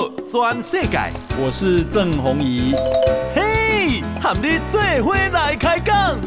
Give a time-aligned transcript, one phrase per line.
[0.00, 0.98] 道全世界，
[1.38, 2.74] 我是郑弘仪。
[3.34, 6.18] 嘿，和你做伙来开讲。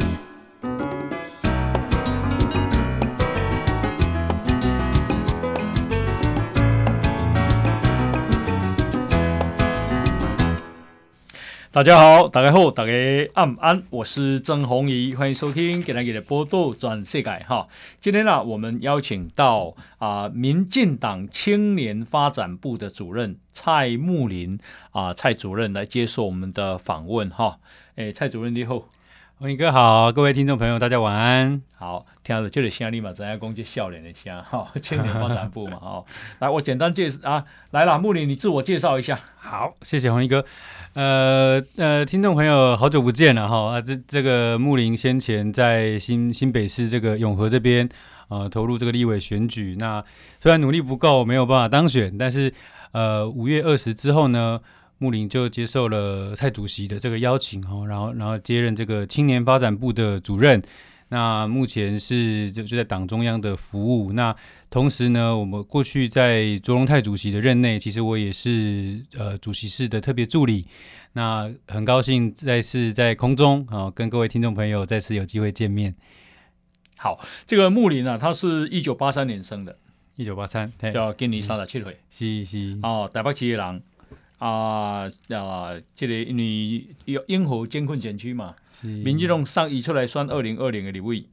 [11.74, 12.92] 大家好，大家好，大家
[13.34, 17.66] 晚安，我是郑弘仪，欢迎收听《给大家的报道转世界》哈。
[17.98, 24.56] 今天呢、啊，我们邀请到啊、呃，民进党青年发展部的主任蔡木林
[24.92, 27.58] 啊、呃，蔡主任来接受我们的访问哈。
[27.96, 28.84] 诶，蔡主任你好。
[29.36, 31.60] 弘仪哥好，各位听众朋友，大家晚安。
[31.76, 36.04] 好，听到这个声音嘛，咱要讲这笑脸的声哈，青年发展部嘛，哈。
[36.38, 39.18] 来，我简单介绍啊，来了，木林，你自我介绍一下。
[39.34, 40.44] 好，谢谢弘仪哥。
[40.94, 43.72] 呃呃，听众朋友，好久不见了哈。
[43.72, 47.88] 啊，这这个木林先前在新新北市这个永和这边
[48.28, 50.02] 呃投入这个立委选举，那
[50.40, 52.54] 虽然努力不够，没有办法当选，但是
[52.92, 54.60] 呃五月二十之后呢，
[54.98, 60.62] 木林就接受了蔡主席的这个邀请哈，然后然后接任这个青年发展部的主任。
[61.08, 64.12] 那目前是就就在党中央的服务。
[64.12, 64.34] 那
[64.74, 70.66] 同时呢，我们过去在卓荣泰主席的任内，其实我也是呃主席室的特别助理。
[71.12, 75.94] 那很高兴再次在空中啊，跟各位听众朋友再次有机会见面。
[76.96, 79.78] 好，这个木林啊，他是一九八三年生的，
[80.16, 83.82] 一九八三，叫今年三十七岁，是是哦，台北市的人。
[84.38, 85.70] 啊啊！
[85.94, 91.24] 这个因为有永和监困选区嘛，民进党上移出来选二零二零的立委，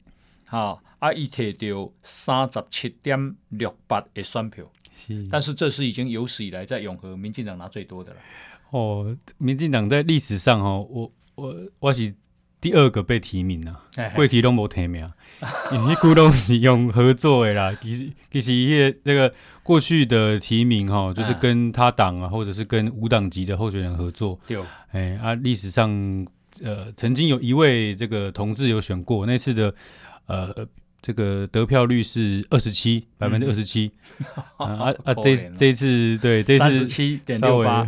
[0.52, 8.18] 哈啊，伊摕到三十七点六八的选票，是，但是这是已经有史以来在永和民进党拿最多的了。
[8.70, 12.14] 哦，民进党在历史上哦，我我我是。
[12.62, 13.82] 第二个被提名啊，
[14.14, 15.10] 过去都没提名，
[15.72, 17.76] 因为古东是用合作的啦。
[17.82, 24.38] 其实其实一些那个过去的提名哈，就是跟他党啊，或者是跟无党籍的候选人合作。
[24.46, 25.90] 对，哎啊，历史上
[26.62, 29.74] 呃，曾经有一位这个同志有选过那次的
[30.26, 30.66] 呃。
[31.04, 33.90] 这个得票率是二十七，百分之二十七。
[34.56, 37.84] 啊啊，这 这一次对，这次七点六八，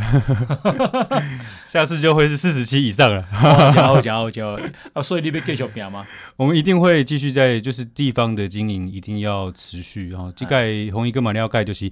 [1.71, 3.25] 下次就会是四十七以上了。
[3.73, 4.61] 加油加油加油！
[4.95, 6.05] 啊，所以你被继续拼吗？
[6.35, 10.33] 我们一定会继续在，就是地方的经营一定要持续哈。
[10.35, 11.89] 这盖红衣跟马里奥盖就是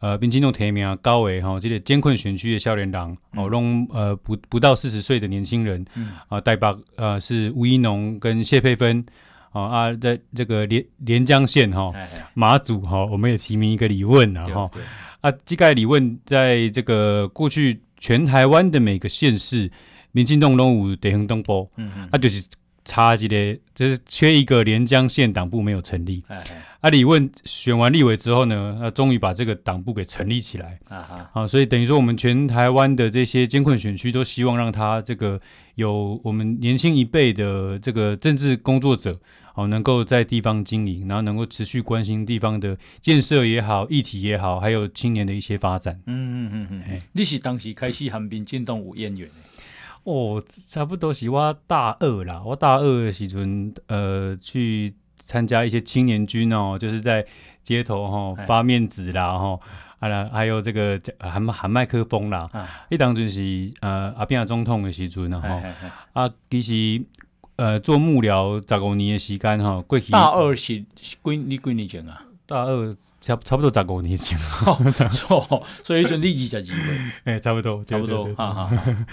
[0.00, 5.86] 呃，并进入提名高维哈，这个艰困选区的少年郎哦，让呃不不到四十岁的年轻人
[6.28, 9.06] 啊，代表呃是吴一农跟谢佩芬。
[9.54, 11.92] 哦啊，在这个连连江县哈
[12.34, 14.70] 马祖哈，我们也提名一个李问然后
[15.20, 19.70] 啊，这个李问在这个过去全台湾的每个县市，
[20.12, 22.44] 民进党拢有地方党部，嗯嗯，啊就是
[22.84, 26.22] 差一个，就是缺一个连江县党部没有成立。
[26.80, 30.78] 啊，李问选完立委之后呢，啊，终于把这个党部给成立起来。
[30.88, 35.40] 啊哈，啊，所以等于说我们全台湾的这些艰困选区都希望让他这个
[35.76, 39.18] 有我们年轻一辈的这个政治工作者。
[39.56, 45.94] 好，能够在地方经营，然后能够持续关心地方的建设也好，议题也好，还有青年的一些发展。
[46.06, 49.34] 嗯嗯嗯嗯，欸、你是当时开始和民进党有渊源的？
[50.02, 57.24] 哦，差不多是我大二啦，我大二的时阵，呃，去参加一些青年军哦，就是在
[57.62, 59.60] 街头哈、哦、发面子啦哈，
[60.00, 62.50] 啊啦，还有这个喊喊麦克风啦。
[62.90, 65.62] 一当阵是呃阿扁总统的时阵呢哈，
[66.12, 67.04] 啊其实。
[67.56, 72.20] 呃，做幕僚十五年的时间哈，过去大二是几你几年前啊？
[72.46, 74.36] 大二差差不多十五年前，
[75.12, 78.70] 错，所以说你二十几岁， 哎，差不多，差不多，哈哈，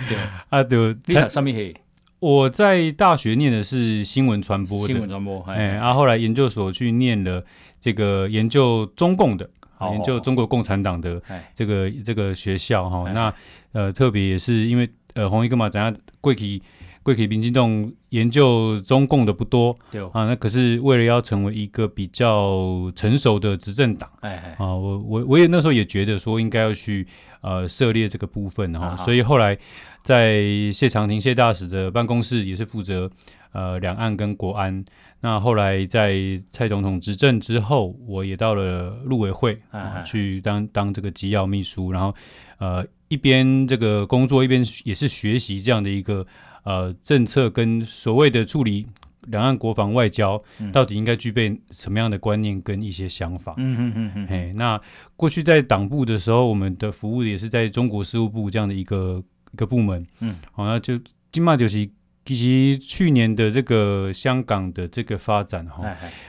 [0.10, 0.18] 对
[0.50, 1.74] 啊，就在上面嘿。
[2.20, 7.44] 我在大学念的是新闻传播，新闻传播，哎，啊后后来研究所去念了
[7.80, 9.50] 这个研究中共的，
[9.92, 11.22] 研究中国共产党的
[11.54, 13.12] 这个这个学校哈。
[13.12, 13.34] 那
[13.72, 16.62] 呃，特别也是因为呃，弘仪哥嘛，怎样过去。
[17.04, 24.56] 贵体民进党研究中共的不多，对啊，那可是为了要成为一个比较成熟的执政党，哎哎。
[24.60, 27.08] 啊，我我我也那时候也觉得说应该要去
[27.42, 29.58] 呃涉猎这个部分哈，所以后来
[30.04, 33.10] 在谢长廷谢大使的办公室也是负责
[33.52, 34.86] 呃两岸跟国安，
[35.22, 36.14] 那后来在
[36.50, 42.14] 蔡总统执政之后，我也到了陆委会啊去当当这个机要秘书，然后
[42.60, 46.28] 呃一边这个工作一边也是学习这样的一个。
[46.64, 48.86] 呃，政策跟所谓的处理
[49.28, 50.42] 两岸国防外交，
[50.72, 53.54] 到底应该具备什么样的观念跟一些想法？
[53.58, 54.28] 嗯嗯嗯嗯。
[54.28, 54.80] 嘿，那
[55.16, 59.24] 过去在党部的时候，我们的服务也是在中国事务部这样的一个
[59.54, 60.06] 一个部门。
[60.20, 61.00] 嗯，好，那就
[61.32, 61.88] 金马就是
[62.26, 65.84] 其实去年的这个香港的这个发展哈，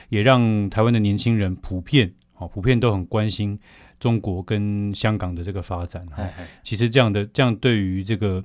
[0.09, 3.59] 也让台湾的年轻人普遍哦，普遍都很关心
[3.99, 6.05] 中国跟香港的这个发展。
[6.07, 6.27] 哈、
[6.63, 8.43] 其实这样的这样对于这个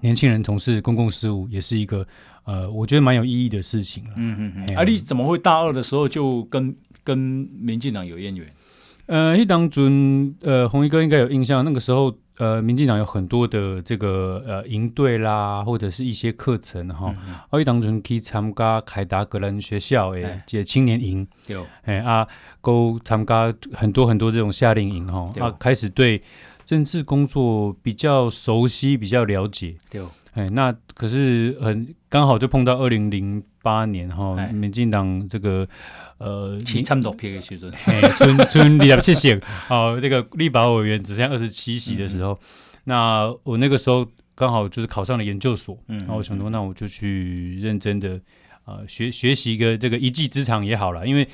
[0.00, 2.06] 年轻人从事公共事务也是一个
[2.44, 4.04] 呃，我觉得蛮有意义的事情。
[4.16, 4.76] 嗯嗯嗯。
[4.76, 6.74] 啊，你怎么会大二的时候就跟
[7.04, 8.46] 跟民进党有渊源？
[9.06, 12.14] 呃，一当中，呃，红衣哥应该有印象，那个时候。
[12.40, 17.12] 呃，民进党有很多的这个呃营队啦，或者是一些课程哈。
[17.50, 22.26] 啊，一当初去参加凯达格兰学校诶，这青年营，对，哎啊，
[22.62, 26.22] 都参加很多很多这种夏令营哈，啊，开始对
[26.70, 30.00] 政治工作比较熟悉，比较了解，对，
[30.34, 35.66] 哎，那可是很刚好就碰到二零零八年哈，民进党这个。
[36.18, 37.72] 呃，七差不多批的时阵，
[38.14, 42.38] 春春立谢谢，好， 这个立法委员只剩下二十七席的时候，嗯、
[42.84, 48.20] 那我那个时候刚好就是考上了研究所，嗯，然后我想说，那我就去认真的
[48.66, 51.26] 呃学学习一个这个一技之长也好了，因为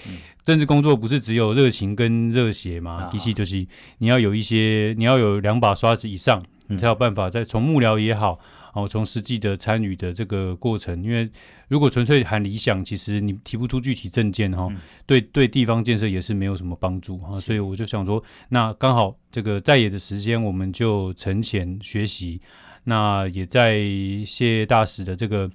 [0.47, 3.67] 政治工作不是只有热情跟热血嘛，其实、嗯、就是
[3.99, 8.39] 你要有一些，你要有两把刷子以上，你才有办法在从幕僚也好。
[8.73, 11.27] 哦，从实际的参与的这个过程，因为
[11.69, 14.77] 如果纯粹喊理想，其实你提不出具体证件哈，嗯、
[15.07, 17.35] 对对地方建设也是没有什么帮助哈。
[17.37, 22.39] 是所以我就想说，那刚好这个在野的时间，我们就沉潜学习。
[22.85, 23.81] 那也在
[24.27, 25.51] 谢大使的这个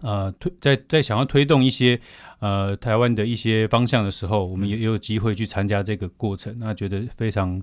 [0.00, 2.00] 呃推在在想要推动一些
[2.44, 7.62] 呃台湾的一些方向的时候，我们也也有机会去参加这个过程，那觉得非常。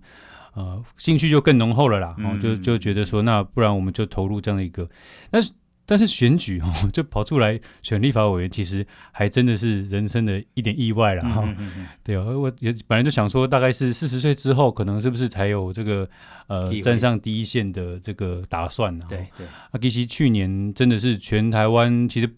[0.53, 4.85] 呃，兴趣就更浓厚了啦，哦，就就觉得说，那不然我们就投入这样的一个，
[5.31, 5.49] 但是
[5.85, 11.41] 但是选举哦， 就跑出来选立法委员，其实还真的是人生的一点意外了哈。
[11.45, 16.09] 嗯嗯嗯对啊，我也本来就想说，大概是四十岁之后，可能是不是才有这个
[16.47, 19.05] 呃站上第一线的这个打算呢？
[19.07, 19.45] 对对。
[19.45, 22.29] 啊，其实去年真的是全台湾，其实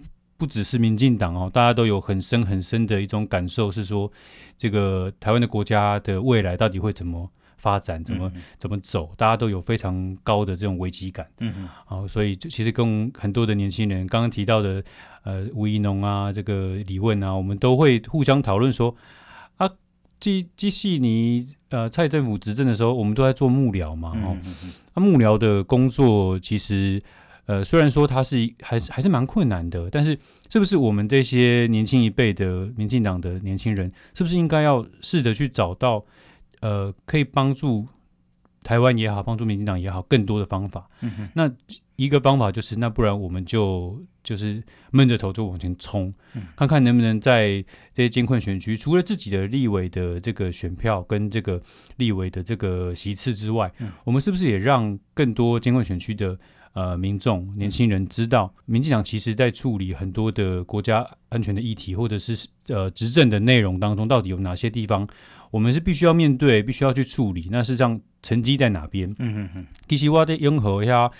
[0.43, 4.11] 不只是民进党哦，大家都有很深很深的一种感受，是说
[4.57, 7.29] 这个台湾的国家的未来到底会怎么？
[7.55, 11.25] 发展怎么怎么走，大家都有非常高的这种危机感。
[11.39, 14.83] 嗯嗯，好，所以其实跟很多的年轻人刚刚提到的，
[15.23, 18.93] 呃，吴怡农啊，这个李问啊，我们都会互相讨论说，
[19.55, 19.69] 啊，
[20.19, 24.37] 即即系你呃蔡政府执政的时候，我们都在做幕僚嘛，哦，
[24.93, 27.01] 那幕僚的工作其实
[27.45, 30.17] 呃虽然说它是还是还是蛮困难的，但是
[30.49, 36.05] 是不是我们这些年轻一辈的民进党的年轻人，是不是应该要试着去找到？
[36.61, 37.85] 呃，可以帮助
[38.63, 40.89] 台湾也好，帮助民进党也好，更多的方法。
[41.01, 41.51] 嗯、那
[41.97, 47.61] 一个方法就是，那不然我们就就是闷着头就往前冲，嗯、看看能不能在
[47.93, 51.61] 这些监困选区，除了自己的立委的这个选票跟这个
[51.97, 56.39] 立委的这个席次之外，嗯、我们是不是也让更多监困选区的
[56.73, 65.07] 呃民众、年轻人知道，民进党其实在处理很多的国家安全的议题，或者是呃执政的内容当中，到底有哪些地方？
[65.51, 67.47] 我们是必须要面对，必须要去处理。
[67.51, 69.07] 那事实上，成绩在哪边？
[69.19, 69.67] 嗯哼哼。
[69.87, 71.11] 其实我在永和呀，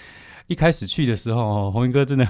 [0.48, 2.28] 一开始去的时候，鸿一哥真的，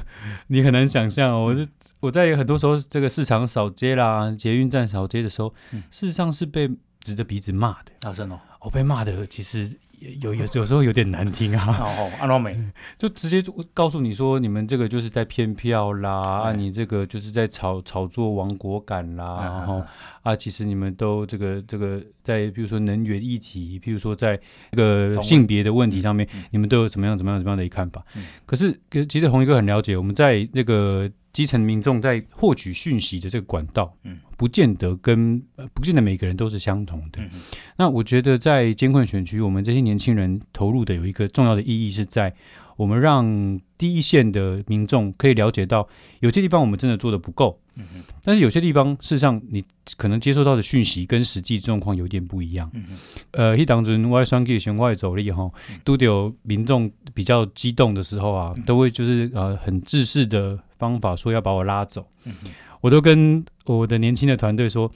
[0.48, 1.42] 你很难想象。
[1.42, 1.66] 我是
[2.02, 6.70] 我在很多时候这个市场扫街啦、捷运站扫街的时候，嗯、事实上是被
[7.00, 7.94] 指着鼻子骂的。
[8.02, 9.80] 大声哦，我被骂的其实。
[10.20, 12.58] 有有有时候有点难听啊，哦，安乐美
[13.00, 19.84] 就直接就告诉你说，你们这个就是在骗票啦，啊，你这个就是在炒炒作亡国感啦，然后
[20.22, 24.40] 啊，其实你们都这个这个在比如说能源议题，譬如说在
[24.72, 28.04] 这个性别的问题上面，你们都有怎么样怎么样怎么样的一看法？
[28.46, 31.10] 可是其实红一哥很了解，我们在这个。
[31.34, 35.42] 基层民众在获取讯息的这个管道，嗯，不见得跟
[35.74, 37.20] 不见得每个人都是相同的。
[37.24, 37.42] 嗯、
[37.76, 42.32] 那我觉得在监控选区，我们这些年轻人投入的有一个重要的意义是在
[42.78, 45.88] 我们让第一线的民众可以了解到，
[46.20, 47.60] 有些地方我们真的做的不够。
[47.76, 49.64] 嗯哼但是有些地方事实上你
[49.98, 52.70] 可能接收到的讯息跟实际状况有点不一样。
[52.76, 52.98] 嗯哼
[53.32, 55.50] 呃，一当中外双 K 选外走力哈，
[55.84, 60.60] 都得有民众比较激动的时候啊，都会就是呃很自私的。
[60.84, 62.34] 方法说要把我拉走，嗯、
[62.82, 64.92] 我都跟我的年轻的团队说，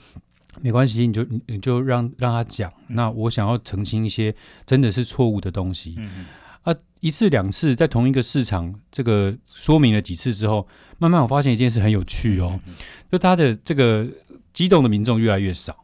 [0.60, 2.70] 没关系，你就你就让让他讲。
[2.88, 4.34] 嗯、那我想要澄清一些
[4.66, 5.96] 真的是错误的东西。
[6.62, 10.68] 啊，一次两次在同一个市场，这个说明了几次之后，
[10.98, 12.74] 慢慢我发现一件事很有趣哦，嗯、
[13.10, 14.06] 就他的这个
[14.52, 15.74] 激动的民众越来越少。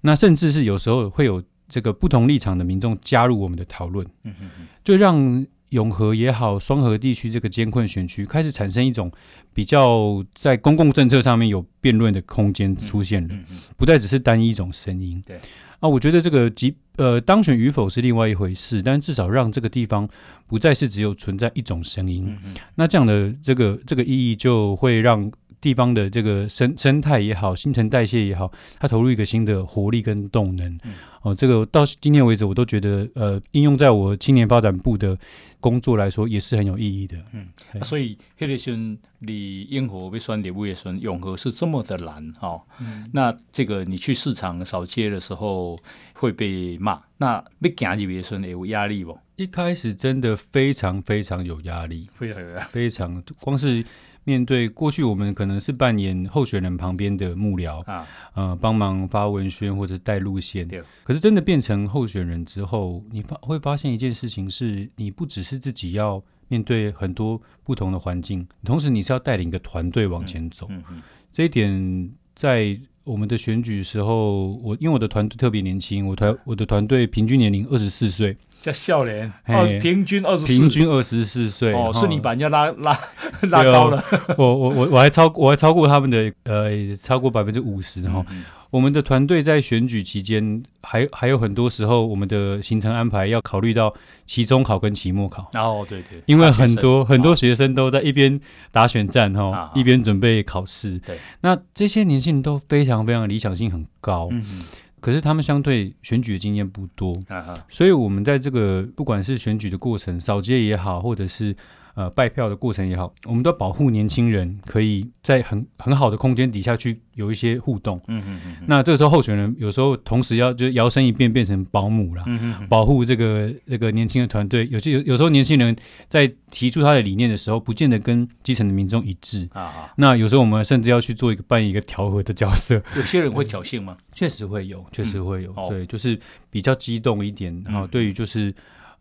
[0.00, 4.04] 那甚至是有时候会有这个不同立场的民众加入我们的讨论。
[4.24, 5.46] 嗯、哼就让。
[5.70, 9.10] 永和也好，双河地区这个艰困选区开始产生一种
[9.52, 15.22] 比较在公共政策上面有辩论的空间出现了，嗯嗯嗯、不再只是单一一种声音。
[15.26, 15.40] 对
[15.80, 20.08] 啊，我觉得这个即呃当选与否是另外一回事，但至少让这个地方
[20.46, 22.34] 不再是只有存在一种声音。
[22.76, 25.30] 那这样的这个这个意义就会让
[25.60, 30.78] 地方的这个生生态也好，新陈代谢也好，它投入一个新的活力跟动能。
[31.26, 35.18] 嗯、哦，这个到今天为止，我都觉得呃，应用在我青年发展部的
[35.58, 37.16] 工作来说，也是很有意义的。
[37.32, 38.76] 嗯，啊、所以迄个时候
[39.18, 42.48] 你永和被选立委的时候，永和是这么的难哈。
[42.48, 45.76] 哦嗯、那这个你去市场扫街的时候
[46.14, 49.18] 会被骂，那被行入的时候有压力不？
[49.34, 53.84] 一开始真的非常非常有压力，非常有压力，非常光是。
[54.26, 58.04] 面对过去，我们可能是扮演候选人旁边的幕僚啊，
[58.34, 60.68] 呃，帮忙发文宣或者带路线。
[61.04, 70.66] 可是真的变成候选人之后，你发会发现一件事情是，你不只是自己要面对很多不同的环境，同时你是要带领一个团队往前走。
[70.70, 71.02] 嗯嗯，
[71.32, 78.36] 这一点在我们的选举时候，我因为我的团队特别年轻，我团我的团队平均年龄二十四岁。
[78.60, 82.98] 叫笑脸，哦，平均二十，平均二十四岁哦，是你把人家拉 拉
[83.42, 84.02] 拉高了，
[84.36, 86.70] 我我我我还超我还超过他们的呃，
[87.00, 88.26] 超过百分之五十哈。
[88.70, 93.94] 我们的团队在选举期间，还还有很多时候，我们的行程安排要考虑到
[94.24, 95.48] 期中考跟期末考。
[95.54, 98.40] 哦，对对，因为很多很多学生都在一边
[98.72, 100.98] 打选战哈，一边准备考试。
[100.98, 104.28] 对，那这些年轻人都非常非常理想性很高。
[104.32, 104.64] 嗯。
[105.00, 111.54] 可是他们相对选举的经验不多，啊、所以我们在这个不管是选举的过程，扫街也好，或者是。
[111.96, 117.98] 呃，拜票的过程也好，我们都要保护年轻人，可以在很很好的空间底下去有一些互动。
[118.06, 118.56] 嗯嗯嗯。
[118.66, 124.68] 那这个时候，候选人有时候同时要就摇身一变变成保姆了，嗯嗯，保护这个这个年轻的团队。
[124.70, 125.74] 有些有有时候年轻人
[126.06, 129.62] 在提出他的理念的时候，不见得跟基层的民众一致啊。
[129.62, 132.74] 啊那有时候我们甚至要去做一个扮演一个调和的角色。
[132.94, 133.96] 有些人会挑衅吗？
[134.12, 135.54] 确实会有，确实会有。
[135.56, 137.58] 嗯、对，就是比较激动一点。
[137.64, 138.54] 然后对于就是。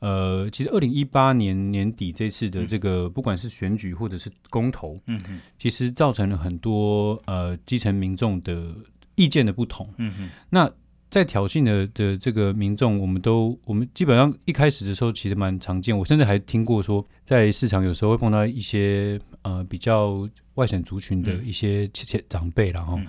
[0.05, 5.39] 呃，其实二零一八年年底这次的这个，嗯、不管是选举或者是公投，嗯哼。
[5.57, 8.75] 其实造成了很多呃基层民众的
[9.15, 9.91] 意见的不同。
[9.97, 10.29] 嗯哼。
[10.51, 10.71] 那
[11.09, 22.99] 在挑衅的的这个民众，我们都我们基本上一开始的时候其实蛮常见，我甚至还听过说，在市场有时候会碰到一些呃比较外省族群的一些切切长辈，然后、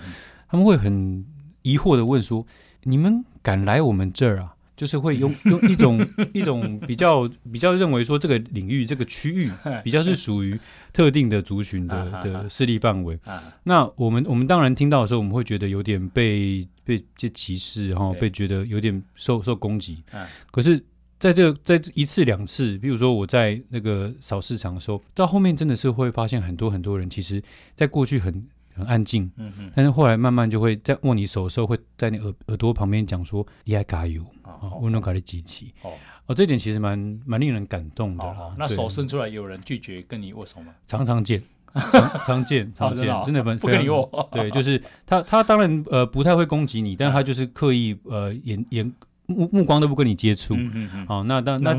[0.49, 1.23] 他们会很
[1.61, 2.43] 疑惑的问说
[2.83, 9.51] ：“你们敢来我们这儿啊？”就是会用用一种一种比较比较认为说这个领域这个区域
[9.83, 10.57] 比较是属于
[10.93, 13.19] 特定的族群的的势力范围。
[13.63, 20.03] 那我们我们当然听到的时候，我们会觉得有点被被这歧视，然后被觉得有点受受攻击。
[20.51, 20.81] 可是
[21.19, 27.41] 在这在一次两次，比如说我在那个扫市场的时候，到后面真的是会发现很多很多人，其实
[27.75, 28.47] 在过去很。
[28.77, 35.91] 很安静，嗯哼，但是后来慢慢就会在握你手的时候，会在你耳耳朵旁边讲说“你爱加油”，哦，温柔卡的机器，哦，
[36.27, 38.23] 哦，这点其实蛮蛮令人感动的。
[38.57, 40.73] 那手伸出来，有人拒绝跟你握手吗？
[40.85, 41.41] 常常见，
[41.73, 44.29] 常常见，常见，真的不跟你握。
[44.31, 48.93] 对，就是他，他当然呃不太会攻击你，但他就是刻意呃眼眼
[49.25, 50.55] 目目光都不跟你接触。
[50.55, 51.07] 嗯嗯嗯。
[51.07, 51.75] 好，那那那。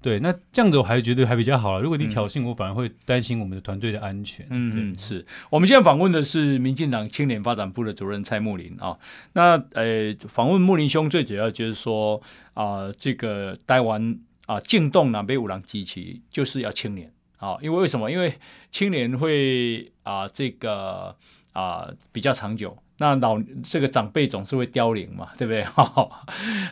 [0.00, 1.80] 对，那这样子我还觉得还比较好了。
[1.80, 4.46] 如果你挑衅，我反而会担心我们的团队的安全。
[4.48, 8.96] 嗯，对嗯，是我们现在访问的是民进党青年发展部的主任蔡木林啊。
[9.32, 12.22] 那呃，访问木林兄最主要就是说
[12.54, 18.10] 啊、呃，这个台湾啊，进动南北五郎机器就是要青年啊，因为为什么？
[18.10, 18.32] 因为
[18.70, 21.16] 青年会啊，这个
[21.52, 22.76] 啊比较长久。
[23.00, 25.62] 那老这个长辈总是会凋零嘛，对不对？
[25.70, 26.24] 好，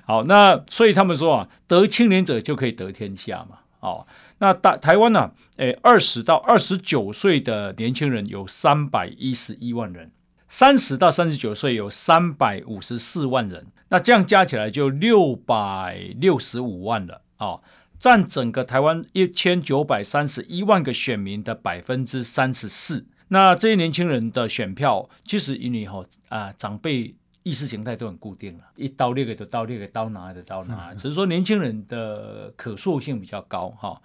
[0.05, 3.59] 好，那所以他们说啊，得青年者就可以得天下嘛。
[3.79, 4.05] 哦，
[4.39, 5.33] 那大台湾呢、啊？
[5.59, 10.11] 诶，二十到二十九岁的年轻人有三百一十一万人，
[10.49, 17.63] 三十到三十九岁有三百五十四万人，那这样加起来就六百六十五万了、哦，
[17.97, 23.07] 占整个台湾一千九百三十一万个选民的百分之三十四。
[23.29, 34.01] 那这些年轻人的选票，其实因为哈啊长辈意识形态都很固定了，一刀列给的刀列给刀拿的刀拿，只是说年轻人的可塑性比较高哈。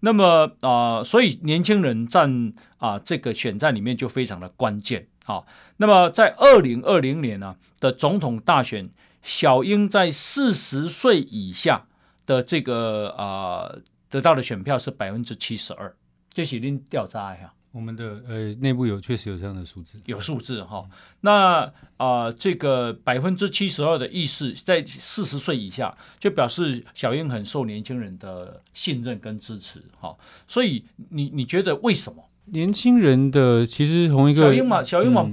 [0.00, 5.44] 那么啊，所以年轻人占啊这个选战里面就非常的关键啊。
[5.78, 8.90] 那么在二零二零年呢的总统大选，
[9.22, 11.86] 小英在四十岁以下
[12.26, 13.74] 的这个啊
[14.10, 15.94] 得到的选票是百分之七十二，
[16.32, 17.52] 这是您调查一下。
[17.74, 20.88] 我们的呃内部有确实有这样的数字，有数字哈。
[21.22, 21.64] 那
[21.96, 30.16] 啊、呃，这个百分之七十二的意识在四十岁以下，就表示小英很受年轻人的信任跟支持哈。
[30.46, 35.28] 所以你你觉得为什么年轻人的其实同一个小英嘛，小英嘛，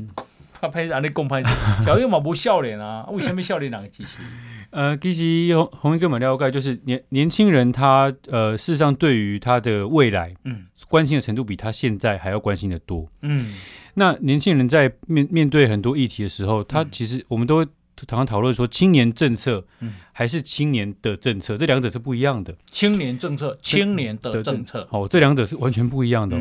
[0.51, 1.43] 他拍让你公拍，
[1.85, 3.05] 小英嘛不笑脸啊？
[3.11, 4.17] 为什么笑脸两个机器？
[4.71, 13.53] 呃，其实红红衣哥们了解，就是年年轻人他呃，事实上对于他的未来，嗯，关心的程度比他现在还要关心的多，嗯。
[13.93, 17.65] 那年轻人在面面对很多议题的时候，他其实我们都会
[18.07, 19.65] 常常讨论说，青年政策
[20.13, 22.55] 还是青年的政策，这两者是不一样的。
[22.71, 26.37] 青年政策，青年的政策，哦，这两者是完全不一样的。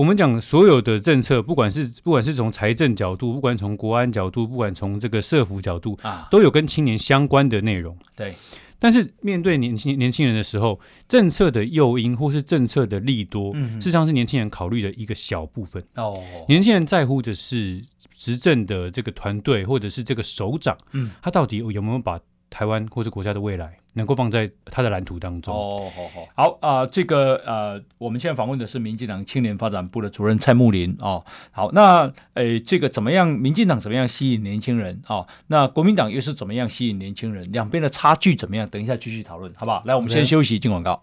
[0.00, 7.94] 我们讲所有的政策，不管是不管是从财政角度，不管从国安角度，不管从这个社服角度啊，都有跟青年相关的内容。
[8.16, 8.34] 对。
[8.78, 15.84] 但是面对年轻年轻人的时候，政策的诱因或是政策的利多，嗯、事实上是年轻人考虑的一个小部分。
[15.96, 17.84] 哦，年轻人在乎的是
[18.16, 22.18] 执政的这个团队或者是这个首长，嗯，他到底有没有把
[22.50, 25.54] 台湾或者国家的未来能够放在他的蓝图当中。
[25.54, 31.24] 哦，好好好啊、呃，这个呃，我们现在访问的是民进党青年发展部的主任蔡木林哦。
[31.52, 33.28] 好，那呃，这个怎么样？
[33.28, 35.26] 民进党怎么样吸引年轻人哦？
[35.46, 37.42] 那国民党又是怎么样吸引年轻人？
[37.52, 38.68] 两边的差距怎么样？
[38.68, 39.82] 等一下继续讨论，好不好？
[39.86, 41.02] 来，我们先休息，进广告。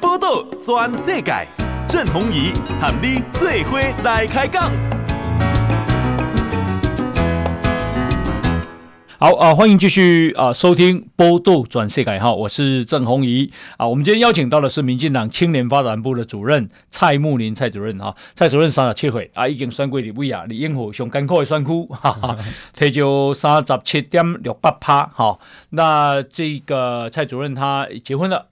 [0.00, 1.46] 报道全世界，
[1.86, 4.99] 郑弘仪喊你最伙来开讲。
[9.22, 13.86] 好啊，欢迎继续啊收听《波度转世改》哈，我是郑红怡啊。
[13.86, 18.16] 我们今天邀请到的是民进党青年发展部的主任蔡慕林蔡主任哈。
[18.34, 22.38] 蔡主任三十七岁啊，已经选过立委啊，李英虎上艰苦的选区哈哈，
[22.74, 25.38] 提就三十七点六八趴哈。
[25.68, 28.46] 那这个蔡主任他结婚了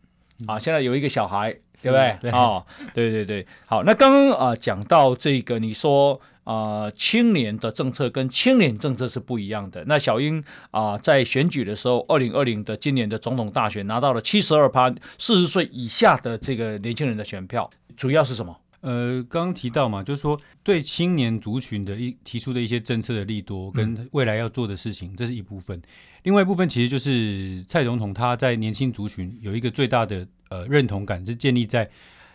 [0.46, 1.50] 啊，现在有一个小孩，
[1.82, 2.18] 对不对？
[2.20, 3.46] 对啊，对对对。
[3.64, 6.20] 好，那刚刚啊讲到这个，你说。
[6.48, 9.84] 啊、呃，青年的政策跟青年政策是不一样的。
[9.84, 18.58] 那小英啊、呃，在选举的时候，二零二零的今年的总统大选拿到了七十二趴，四十岁以下的这个年轻人的选票，主要是什么？
[18.80, 25.78] 呃，刚刚提到嘛，就是说对青年族群的一提出的一些政策的利多跟未来要做的事情，嗯、这是一部分。
[26.22, 31.90] 另外一部分其实就是蔡总统他在年轻族群有一个最大的呃认同感，是建立在。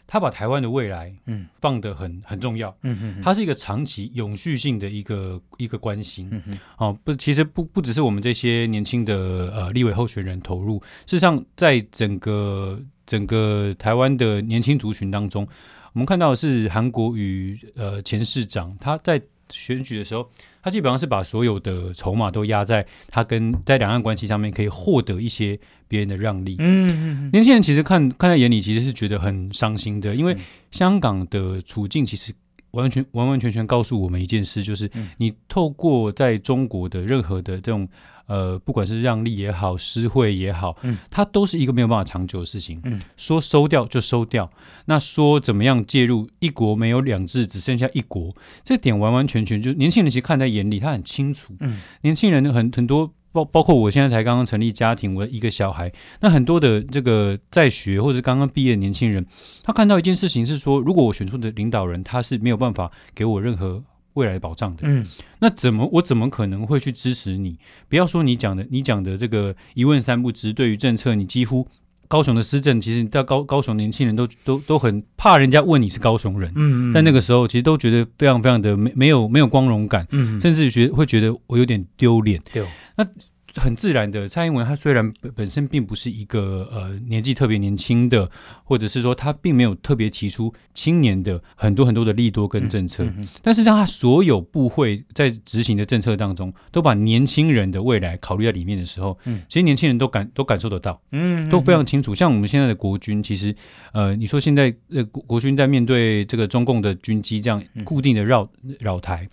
[0.06, 9.16] 他把台湾的未来，嗯，放得很很重要，嗯哼，他是一个长期永续性的一个一个关心，嗯哼，哦，不，其实不不只是我们这些年轻的
[9.54, 15.48] 呃立委候选人投入，事实上，在整个整个台湾的年轻族群当中，
[15.94, 20.30] 我们看到的是韩国瑜呃前市长他在选举的时候。
[20.64, 26.56] 他基本上是把所有的筹码都压在他跟在两岸关系上面，可以获得一些别人的让利。
[26.58, 26.92] 嗯嗯
[27.26, 27.30] 嗯。
[27.32, 30.36] 年轻人其实看看在眼里，其实是觉得很伤心的，因为
[30.72, 32.34] 香港的处境其实
[32.72, 37.88] 完全完完全全告诉我们一件事，就是你透过在中国的任何的这种。
[38.26, 42.80] 呃，不管是让利也好，施惠也好，嗯，它都是一个没有办法长久的事情。
[42.84, 44.50] 嗯，说收掉就收掉，
[44.86, 46.28] 那说怎么样介入？
[46.40, 48.34] 一国没有两制，只剩下一国，
[48.64, 51.54] 这点完完全全就年轻人其实看在眼里，他很清楚。
[51.60, 59.26] 嗯，年轻人很很多，包包括我现在才刚刚成立家庭，我一个小孩，那很多的这个在学或者刚刚毕业的年轻人，
[59.64, 63.84] 他看到一件事情是说，如果我选出的领导人他是没有办法给我任何。
[64.14, 65.08] 未来保障的，嗯，
[65.40, 67.58] 那怎么我怎么可能会去支持你？
[67.90, 71.68] 不要说你讲的，你讲的这个一问三不知，对于政策，你几乎
[72.08, 83.06] 高雄的施政，其实到高高雄年轻人都都都很怕人家问你是高雄人，嗯，嗯，在那个时候，其实都觉得非常非常的没没有没有光荣感，嗯，甚至觉会觉得我有点丢脸，对，那。
[83.56, 88.30] 很自然的，蔡英文他虽然本本身并不是一个呃年纪特别年轻的，
[88.64, 102.16] 或者是说他并没有特别提出青年的很多很多的利多跟政策，嗯嗯、但是让他所有部会在执行的政策当中，都把年轻人的未来考虑在里面的时候，嗯，其实年轻人都感都感受得到，嗯，都非常清楚。
[102.16, 103.56] 像我们现在的国军，其实
[103.94, 109.30] 呃，你说现在呃国国军在面对这个中共的军机这样固定的绕绕台。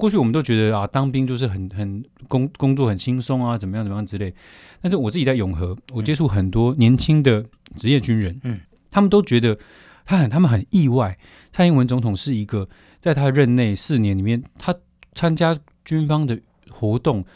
[0.00, 4.34] 过去我们都觉得啊，当兵就是很很工工作很轻松啊，怎么样怎么样之类。
[4.80, 7.44] 但是我自己在永和，我接触很多年轻的
[7.76, 8.58] 职业军人，嗯，
[8.90, 9.58] 他们都觉得
[10.06, 11.18] 他很他们很意外，
[11.52, 12.66] 蔡英文总统是一个
[12.98, 14.74] 在他任内四年里面，他
[15.14, 17.28] 参加军方的活动是。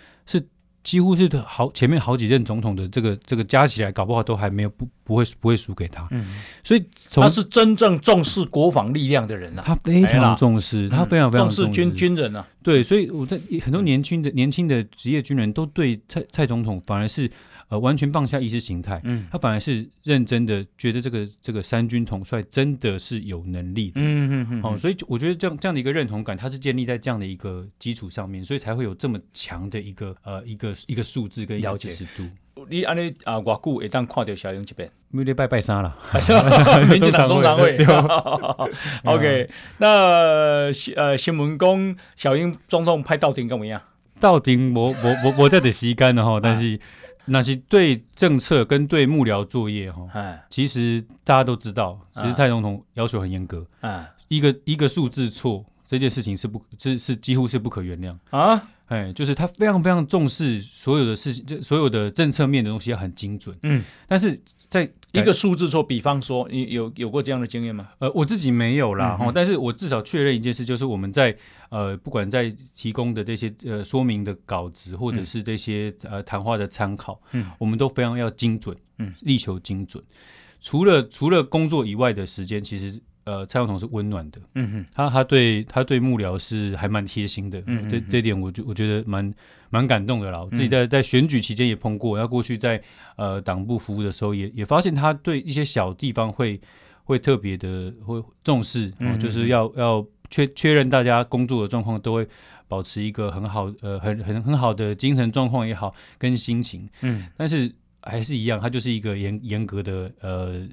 [0.84, 6.06] 几乎是好前面好几任总统的这个这个加起来，搞不好都还没有不不会不会输给他。
[6.12, 6.24] 嗯，
[6.62, 12.46] 所以他是真正重视国防力量的人啊，他非常重视，他非常非常重视军军人啊。
[12.62, 17.28] 对，所以我在很多年轻的年轻的职业军人都对蔡蔡总统反而是。
[17.74, 32.22] 呃，完全放下意识形态，嗯，他反而是认真的，觉得这个这个三军统帅真的是有能力的，嗯嗯嗯，哦，所以我觉得这样这样的一个认同感，它是建立在这样的一个基础上面，所以才会有这么强的一个呃一个一个数字跟了解尺度。
[32.68, 35.96] 你安尼啊，外久会当看到小英这边，没得拜拜山了，
[36.88, 37.76] 民进党中常会。
[39.02, 39.88] OK，那
[40.94, 43.82] 呃新闻讲小英总统派到底怎么样？
[44.20, 46.78] 到顶我我我我在的时间了哈，但是。
[47.26, 58.16] 那是对政策跟对幕僚作业哈，哎，其实大家都知道，其实蔡总统要求很严格，哎，一个一个数字错，这件事情是不，是是几乎是不可原谅。
[58.30, 58.68] 啊。
[58.88, 63.56] 哎，就是他非常非常重视所有的事情，这所有的政策面的东西要很精准。
[63.62, 64.88] 嗯，但是在
[65.20, 67.88] 一个数字说，比方说，你有有过这样的经验吗？
[67.98, 71.36] 呃，我自己没有啦，哈、嗯，但是我至少确认一件事，就是我们在
[71.70, 80.02] 呃，不管在提供的这些呃说明的稿子，或者是这些、嗯、呃谈话的参考，嗯，我们都非常要精准，嗯，力求精准。
[80.60, 83.00] 除了除了工作以外的时间，其实。
[83.24, 89.34] 呃，蔡总统是温暖的，嗯哼，他他对他对幕僚是还蛮贴心的，嗯，这这点我就我觉得蛮
[89.70, 90.42] 蛮感动的啦。
[90.42, 92.82] 我自己在在选举期间也碰过，然后过去在
[93.16, 96.60] 呃党部服务的时候也，也也发现他对一些小地方会
[97.04, 102.28] 会特别的会重视，嗯，就是要要确确认大家工作的状况都会
[102.68, 110.68] 保持一个很好呃很很很好的精神状况也好跟心情，嗯，但是还是一样，他就是一个严严格的呃。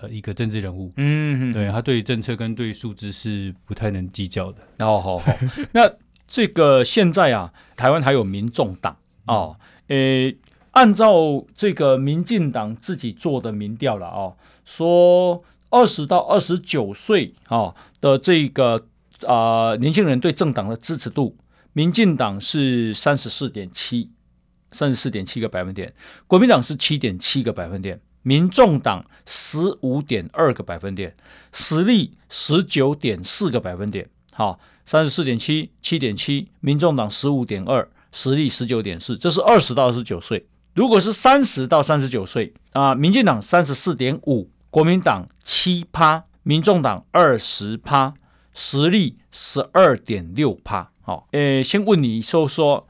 [0.00, 4.58] 呃，一个政治人物，嗯，对，他对政策跟对数字是不太能计较的。
[4.80, 5.32] 哦，好好，
[5.72, 5.90] 那
[6.28, 9.56] 这个现在啊，台湾还有民众党哦，
[9.88, 10.36] 诶，
[10.72, 18.86] 按照这个民进党自己做的民调了哦，说二十到二十九岁啊的这个
[19.26, 21.34] 啊、呃、年轻人对政党的支持度，
[21.72, 24.10] 民进党是三十四点七，
[24.72, 25.94] 三十四点七个百分点，
[26.26, 27.98] 国民党是七点七个百分点。
[28.26, 31.14] 民众党十五点二个百分点，
[31.52, 34.10] 实力十九点四个百分点。
[34.32, 39.16] 好，三十四点七，七点七，民众党十五点二，实力十九点四。
[39.16, 40.44] 这是二十到二十九岁。
[40.74, 48.12] 如果是三十到三十九岁啊，民进党三十四点五，国民党七趴，民众党二十趴，
[48.52, 50.90] 实力十二点六趴。
[51.00, 52.88] 好，诶，先问你说说，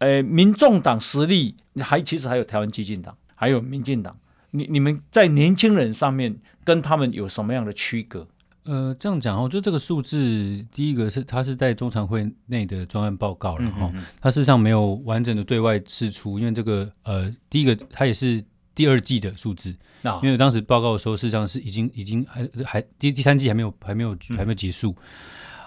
[0.00, 4.16] 诶，民众党实力还其实还有台湾基进党，还有民进党。
[4.52, 6.34] 你你们在年轻人上面
[6.64, 8.26] 跟他们有什么样的区隔？
[8.64, 18.40] 呃，这样讲哦，就这个数字，第一个是它是在中常会内的专案报告了哈，嗯嗯嗯，它事实上没有完整的对外释出，因为这个呃，第一个它也是
[18.72, 24.94] 第二季的数字，哦，因为当时报告的时候，事实上是已经已经还还第第三季还没有还没有还没有结束。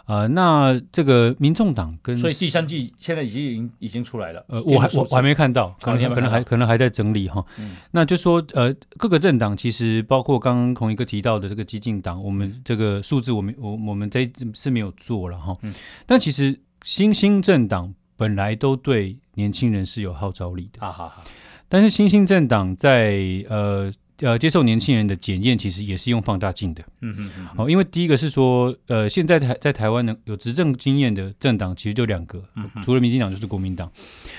[0.07, 4.45] 嗯呃，那这个民众党跟所以第三季现在已经已经出来了。
[4.49, 7.43] 呃，我还我我还没看到，可能可能还可能还在整理哈。
[7.57, 15.57] 嗯，那就说呃，各个政党其实包括刚刚孔一哥提到的这个激进党，我们这个数字我们我我们这是没有做了哈。
[15.61, 15.73] 嗯，
[16.05, 20.85] 但其实新兴政党本来都对年轻人是有号召力的。
[20.85, 21.23] 啊哈哈。
[21.67, 23.91] 但是新兴政党在呃。
[24.19, 26.81] 呃，接受年轻人的检验，其实也是用放大镜的。
[27.01, 27.47] 嗯嗯嗯。
[27.57, 33.91] 哦，因为第一个是说，呃，现在台在台湾呢，有执政经验的政党其实就两个，嗯、除了民进党就是国民党。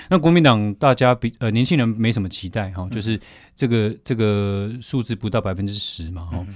[0.09, 3.19] 那国民党大家比呃年轻人没什么期待哈、哦，就是
[3.55, 6.47] 这个这个数字不到百分之十嘛哈、哦。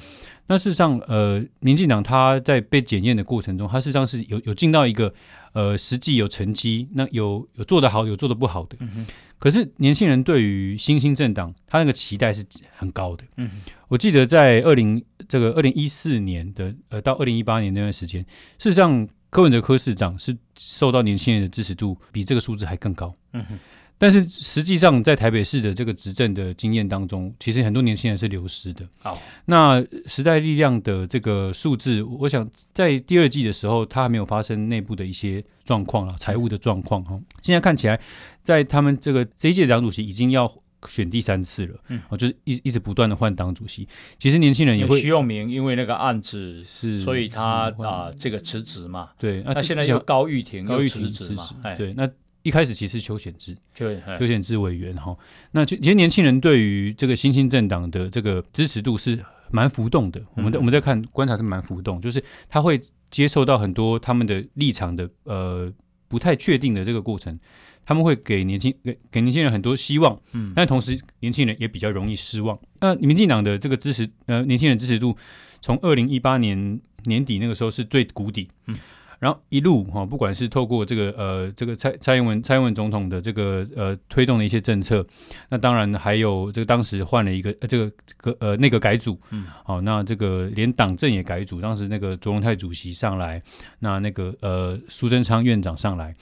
[0.47, 5.13] 那事实上，呃，民进党他在被检验的过程中，他事实上是有有进到一个
[5.54, 8.75] 呃实际有成绩，那有有做得好，有做得不好的。
[8.80, 9.06] 嗯
[9.38, 13.23] 可是年轻人对于新兴政党，他那个期待是很高的。
[13.38, 13.49] 嗯，
[13.88, 18.21] 我记得在二零这个二零一四年的呃到二零一八年那段时间，
[18.60, 23.15] 事实上柯文哲柯市长是受到年轻人的支持度比这个数字还更高。
[23.34, 23.60] 嗯哼。
[24.02, 28.84] 但是实际上，在台北市的这个执政的经验当中，其实很多年轻人是流失的。
[28.98, 37.16] 好，那时代力量的这个数字，我想在第二季的时候，它还没有发生内部的一些状况了，财务的状况哈。
[37.44, 38.02] 现在看起来，
[38.42, 40.52] 在他们这个这一届党主席已经要
[40.88, 43.88] 选第三次了，嗯，就是一一直不断的换党主席。
[44.18, 49.10] 其实年轻人也会徐永明，因为那个案子是，所以他啊、嗯呃、这个辞职嘛。
[49.20, 51.48] 对，那现在又高玉婷高玉婷辞职嘛？
[51.78, 52.10] 对，那。
[52.43, 53.86] 一开始其实是邱显智，邱
[54.17, 55.15] 邱显智委员哈，
[55.51, 59.19] 那其实年轻人对于这个新兴政党的这个支持度是
[59.51, 60.21] 蛮浮动的。
[60.36, 65.71] 我们在我们在看观察是蛮浮动，就是他会接受到很多他们的立场的呃
[66.08, 67.39] 不太确定的这个过程，
[67.86, 72.58] 他们会给年轻给给年轻人很多希望，嗯，但同时年轻人也比较容易失望。
[72.80, 75.15] 那民进党的这个支持呃年轻人支持度
[75.62, 78.75] 从二零一八年年底那个时候是最谷底，嗯。
[79.22, 85.06] 然后一路哈，不管是透过这个呃这个蔡蔡英文蔡英文总统的这个呃推动的一些政策，
[85.48, 93.40] 那当然还有这个当时换了一个呃这个个呃内阁改组，嗯，好，那这个连党政也改组，当时那个卓荣泰主席上来，
[93.78, 96.16] 那那个呃苏贞昌院长上来，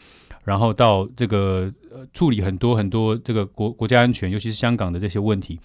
[0.43, 5.57] 然后到这个呃处理很多很多这个国国家安全，尤其是香港的这些问题，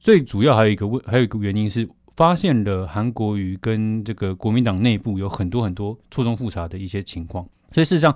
[0.00, 1.88] 最主要还有一个问还有一个原因是。
[2.18, 8.12] 发现了韩国瑜跟这个国民党内部有很多很多错综复杂的一些情况，所以事实上，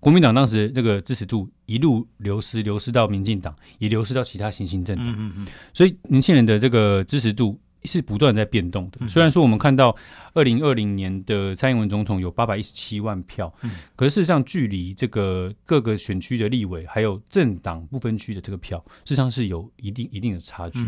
[0.00, 5.06] 国民党当时这个支持度一路流失，流失到民进党，也流失到其他新兴政党。
[5.16, 9.06] 嗯嗯，所以年轻人的这个支持度是不断在变动的。
[9.06, 9.96] 虽然说我们看到
[10.34, 13.54] 二零二零年的蔡英文总统有八百一十七万票，
[13.94, 20.80] 可是事实上距离这个各个选区的立委还有政党不分区的这个票，事实上是有一定一定的差距。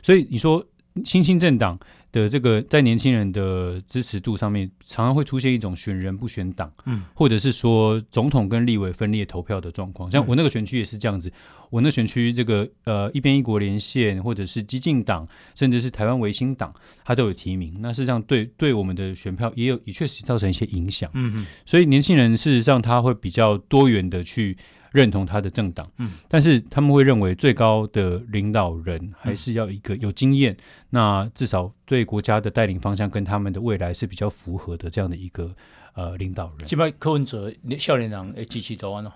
[0.00, 0.64] 所以你说
[1.04, 1.76] 新兴政党
[2.14, 10.08] 的这个在年轻人的支持度上面，常常会出现一种选人不选党，嗯，或者是说总统跟立委分裂投票的状况。
[10.08, 11.32] 像我那个选区也是这样子，
[11.70, 16.72] 我那选区这个呃一边一国连线，或者是激进党，甚至是台湾维新党，
[17.04, 17.74] 它都有提名。
[17.80, 21.10] 那事实上对对我们的选票也有也确实造成一些影响。
[21.14, 24.56] 嗯嗯，所以年轻人事实上他会比较多元的去。
[24.94, 30.58] 认同他的政党，嗯，但是他们会认为最高的领导人还是要一个有经验，嗯、
[30.90, 35.52] 那至少对国家的带领方向跟他们的未来是比较符合的这样的一个
[35.94, 36.68] 呃领导人。
[36.68, 39.12] 基本柯文哲少年党诶，支持多安哦。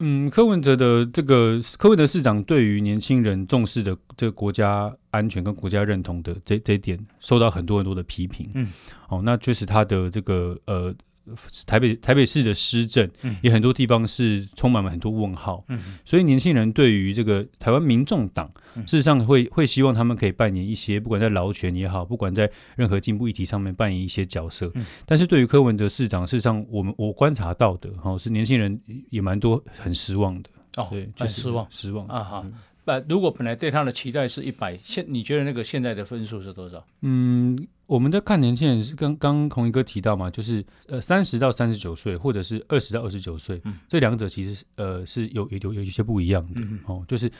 [0.00, 8.50] 嗯，柯文哲的这个柯文哲市长对于年轻人重视的这个国家安全跟国家认同的这这一点，受到很多很多的批评。
[8.54, 8.72] 嗯，
[9.08, 10.92] 哦，那确实他的这个呃。
[11.66, 13.08] 台北台北市的施政，
[13.42, 32.06] 也很多地方是充满了很多问号，嗯，所以年轻人对于这个台湾民众党，事实上会会希望他们可以扮演一些，不管在劳权也好，不管在任何进步议题上面扮演一些角色，嗯，但是对于柯文哲市长，事实上我们我观察到的，哈，是年轻人也蛮多很失望的，哦，对，很失望，失望。
[32.06, 32.46] 啊哈。
[32.84, 36.86] 不，如果本来对他的期待是一百，现你觉得那个现在的分数是多少？
[37.02, 47.30] 嗯，我们在看年轻人是刚刚孔一哥提到嘛，就是呃三十到三十九岁，或者是二十到二十九岁，嗯、这两者其实呃是有有有有一些不一样的、嗯、哦，就是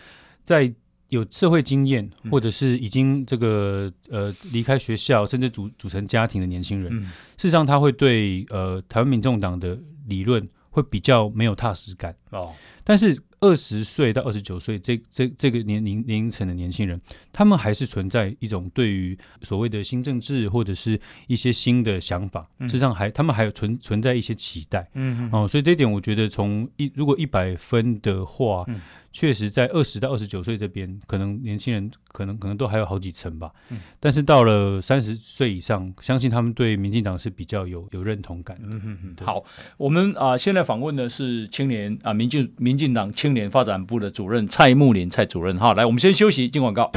[0.44, 0.72] 在
[1.08, 7.06] 有社会经验，或者是已经这个呃离开学校，甚至组组成家庭的年轻人，嗯、
[7.36, 12.14] 事实上他会对呃台湾民众党的理论会比较没有踏实感。
[12.30, 12.54] 哦，
[12.84, 13.20] 但是。
[13.40, 17.00] 二十岁到二十九岁这这这个年龄年龄层的年轻人，
[17.32, 25.28] 他们还是存在一种对于所谓的新政治或者是一些新的想法，实际上还他们还有存存在一些期待，嗯。
[25.32, 28.64] 哦，所以这一点我觉得从一如果一百分的话。
[28.68, 28.80] 嗯
[29.18, 33.50] 确实，在二十到二十九岁这边，可能年轻人可能可能都还有好几层吧。
[33.70, 38.58] 嗯，但是到了三十岁以上，相信他们对民进党是比较有有认同感。
[38.62, 39.16] 嗯嗯嗯。
[39.24, 39.42] 好，
[39.78, 45.56] 我们啊、呃，现在访问的是青年啊、呃，民进民进党青年发展部的主任蔡慕林蔡主任。
[45.56, 46.90] 好，来，我们先休息，进广告。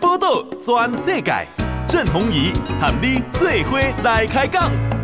[0.00, 1.46] 报道全世界，
[1.86, 4.95] 郑弘仪喊你最伙来开讲。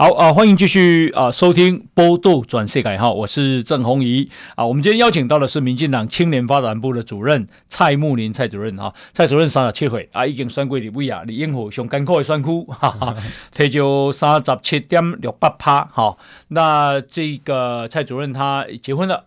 [0.00, 4.64] 好啊，欢迎继续啊收听《波度转世改》哈，我是郑弘仪啊。
[4.64, 8.94] 我们今天邀请到的是民进党青年发展部的主任蔡木林蔡主任哈。
[9.12, 13.14] 蔡主任三十七岁啊，已经选过立委啊，李英府上艰苦的选区， 哈哈，
[13.52, 16.16] 提就三十七点六八趴哈。
[16.48, 19.26] 那这个蔡主任他结婚了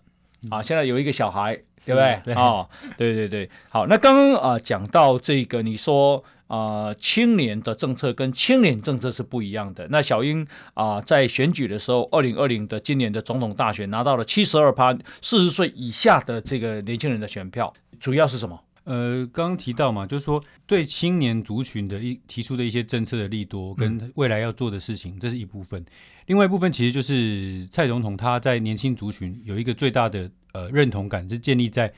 [0.50, 1.56] 啊，现在有一个小孩，
[1.86, 2.34] 对不对？
[2.34, 3.48] 啊、哦，对对对。
[3.70, 6.24] 好，那刚刚啊讲到这个，你说。
[6.48, 9.88] 啊、呃，青年的政策跟青年政策是不一样的。
[9.90, 18.60] 那小英啊、呃，在选举的时候，二零二零的今年的总统大选拿到了七十二趴，四十岁以下的这个年轻人的选票，主要是什么？
[18.84, 25.84] 呃，刚刚提到嘛，就是说对青年族群的一提出的一些政策的利多跟未来要做的事情，嗯、这是一部分。
[26.26, 31.92] 另外一部分其实就是蔡总统他在年轻族群有一个最大的呃认同感，是建立在。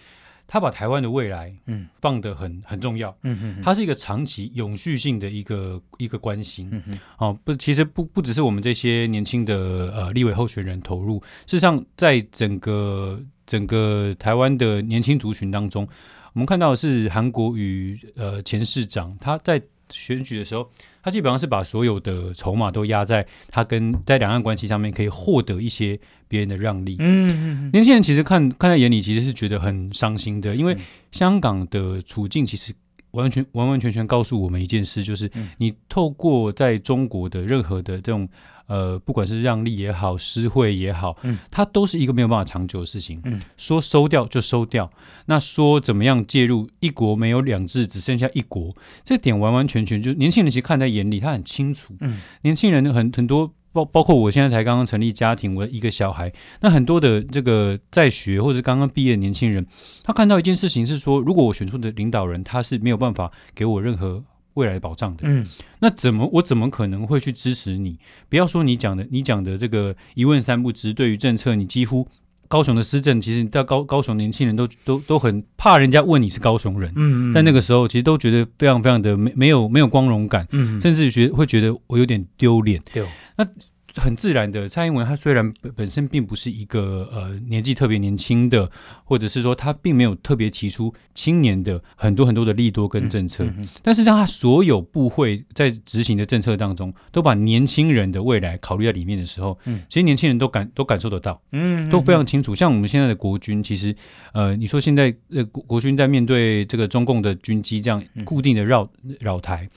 [0.47, 9.55] 他把台湾的未来，嗯，放得很很重要，嗯哼，他是一个长期永续性的一个一个关心，嗯哼，哦，不，其实不不只是我们这些年轻的
[9.95, 15.87] 呃立委候选人投入，事实上，在整个整个台湾的年轻族群当中，
[16.33, 20.69] 我们看到的是韩国瑜呃前市长他在选举的时候。
[21.05, 26.95] 他基本上是把所有的筹码都压在他跟在两岸关系上面，可以获得一些别人的让利。
[26.97, 27.69] 嗯。
[27.71, 30.75] 年轻人其实看看在眼里，其实是觉得很伤心的，因为
[31.11, 32.73] 香港的处境其实
[33.11, 38.27] 完全完完全全告诉我们一件事，就是你透过在中国的任何的这种。
[38.67, 43.21] 呃，不管是让利也好，施惠也好，嗯，它都是一个没有办法长久的事情。
[43.23, 44.91] 嗯，说收掉就收掉，
[45.27, 46.67] 那说怎么样介入？
[46.79, 51.93] 一国没有两制，只剩下一国，这点完完全全就年轻人其实看在眼里，他很清楚。
[51.99, 59.65] 嗯，年轻人很很多，包包括我现在才刚刚成立家庭，我一个小孩，那很多的这个在学或者刚刚毕业的年轻人，
[60.03, 64.23] 他看到一件事情是说，如果我选出的领导人他是没有办法给我任何。
[64.55, 65.47] 未来保障的，嗯，
[65.79, 67.97] 那怎么我怎么可能会去支持你？
[68.27, 72.07] 不要说你讲的，你讲的这个一问三不知，对于政策你几乎
[72.47, 83.05] 高雄的施政，其实到高高雄年轻人都都都很怕人家问你是高雄人，嗯，嗯，在那个时候其实都觉得非常非常的没没有没有光荣感，嗯，嗯，甚至觉会觉得我有点丢脸，对，
[83.37, 83.47] 那。
[83.95, 88.69] 很自然的，蔡英文他虽然本本身并不是一个呃年纪特别年轻的，
[89.03, 102.53] 或者是说他并没有特别提出青年的很多很多的利多跟政策，嗯嗯、但是让他所有部会在执行的政策当中，都把年轻人的未来考虑在里面的时候，嗯，其实年轻人都感都感受得到，嗯，都非常清楚。
[102.53, 103.95] 像我们现在的国军，其实
[104.33, 109.69] 呃，你说现在呃国国军在面对这个中共的军机这样固定的绕绕台。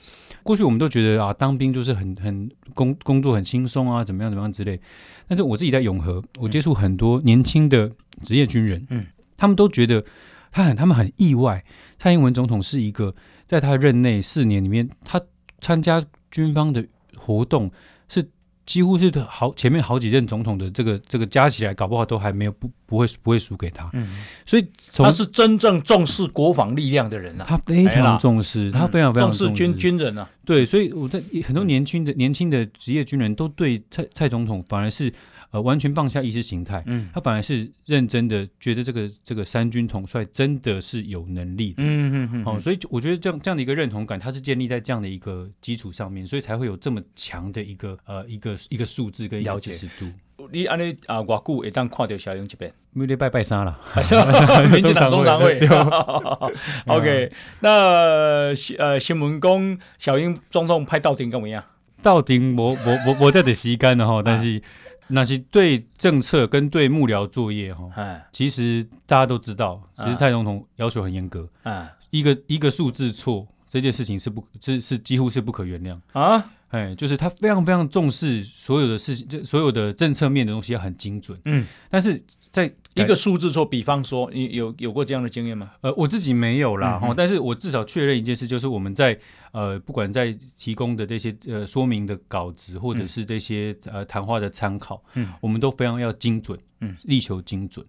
[0.49, 4.81] 过去我们都觉得啊，当兵就是很很工工作很轻松啊，怎么样怎么样之类。
[5.27, 9.05] 但是我自己在永和，我接触很多年轻的职业军人，嗯，
[9.37, 10.03] 他们都觉得
[10.51, 11.63] 他很他们很意外，
[11.99, 15.21] 蔡英文总统是一个在他任内四年里面，他
[15.61, 16.83] 参加军方的
[17.15, 17.71] 活动
[18.09, 18.31] 是。
[18.69, 23.89] 几乎是好前面好几任总统的这个这个加起来，搞不好都还没有不不会不会输给他。
[23.95, 24.07] 嗯，
[24.45, 27.47] 所以他是真正重视国防力量的人呐、啊。
[27.49, 30.29] 他非常重视，他非常非常重视军军人啊。
[30.45, 35.11] 对，所以我在很多年轻的年轻的职业军人都对蔡蔡总统反而是。
[35.51, 50.07] 呃，完全放下意识形态，嗯，他反而是认真的，觉得这个这个三军统帅真的是有能力的，嗯嗯嗯，好，所以我觉得这样这样的一个认同感，它是建立在这样的一个基础上面，所以才会有这么强的一个呃一个一个数字跟了解尺度。
[50.53, 53.81] 你安尼啊，外久会当看到小英这边，没得拜拜三了
[54.71, 55.59] 民进党中常会。
[56.87, 57.71] OK，那
[58.79, 61.65] 呃新闻讲小英总统派到顶怎么样？
[62.03, 64.63] 到顶我我我我在等时间了哈，但是。
[65.09, 67.91] 那是对政策跟对幕僚作业哈，
[68.31, 71.49] 其实大家都知道，其实蔡总统要求很严格，
[72.11, 75.99] 一个一个数字错，这件事情是不，是是几乎是不可原谅。
[76.13, 82.23] 啊，哎，就是他非常非常重视所有的事情，这所有的政策面的东西要很精准，嗯，但是。
[82.51, 85.73] 在一个数字说，比方说，你有有过这样的经验吗？
[85.83, 89.19] 呃，我自己没有啦，哈、嗯，但是我至少确认一件事，就是我们在
[89.53, 97.85] 呃，不管在提供的这些呃说明的稿子，或者是这些呃谈话的参考，嗯，我们都非常要精准，嗯，力求精准。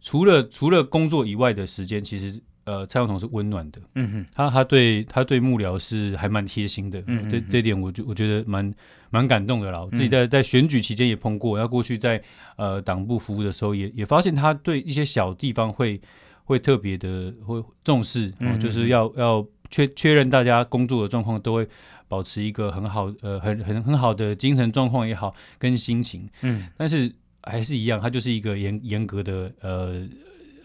[0.00, 2.40] 除了除了工作以外的时间，其实。
[2.66, 8.74] 呃，蔡总统是温暖的，嗯哼，他他对他对幕僚是还蛮贴心的，嗯哼，这这点我就我觉得蛮
[9.08, 9.80] 蛮感动的啦。
[9.80, 12.20] 我自己在在选举期间也碰过，要过去在
[12.56, 16.00] 呃党部服务的时候也，也也发现他对一些小地方会
[16.42, 21.68] 会特别的会重视，嗯哼，就是要要确确认大家工作的状况都会
[22.08, 30.04] 保持一个很好呃很很很好的精神状况也好跟心情，嗯，但是还是一样，他就是一个严严格的呃。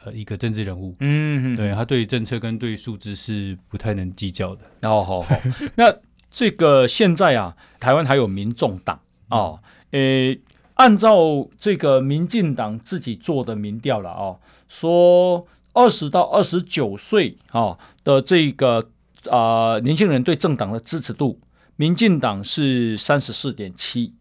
[0.04, 4.62] 呃，一个政治人物，嗯哼，对，他对政策跟对数字是不太能计较的。
[4.90, 5.40] 哦，好好，
[5.76, 5.94] 那
[6.32, 9.60] 这个现在啊，台湾还有民众党哦，
[9.92, 10.40] 诶，
[10.74, 18.90] 按照这个民进党自己做的民调了哦，说二十到二十九岁啊的这个
[19.30, 21.40] 啊、呃、年轻人对政党的支持度，
[21.76, 24.16] 民进党是三十四点七，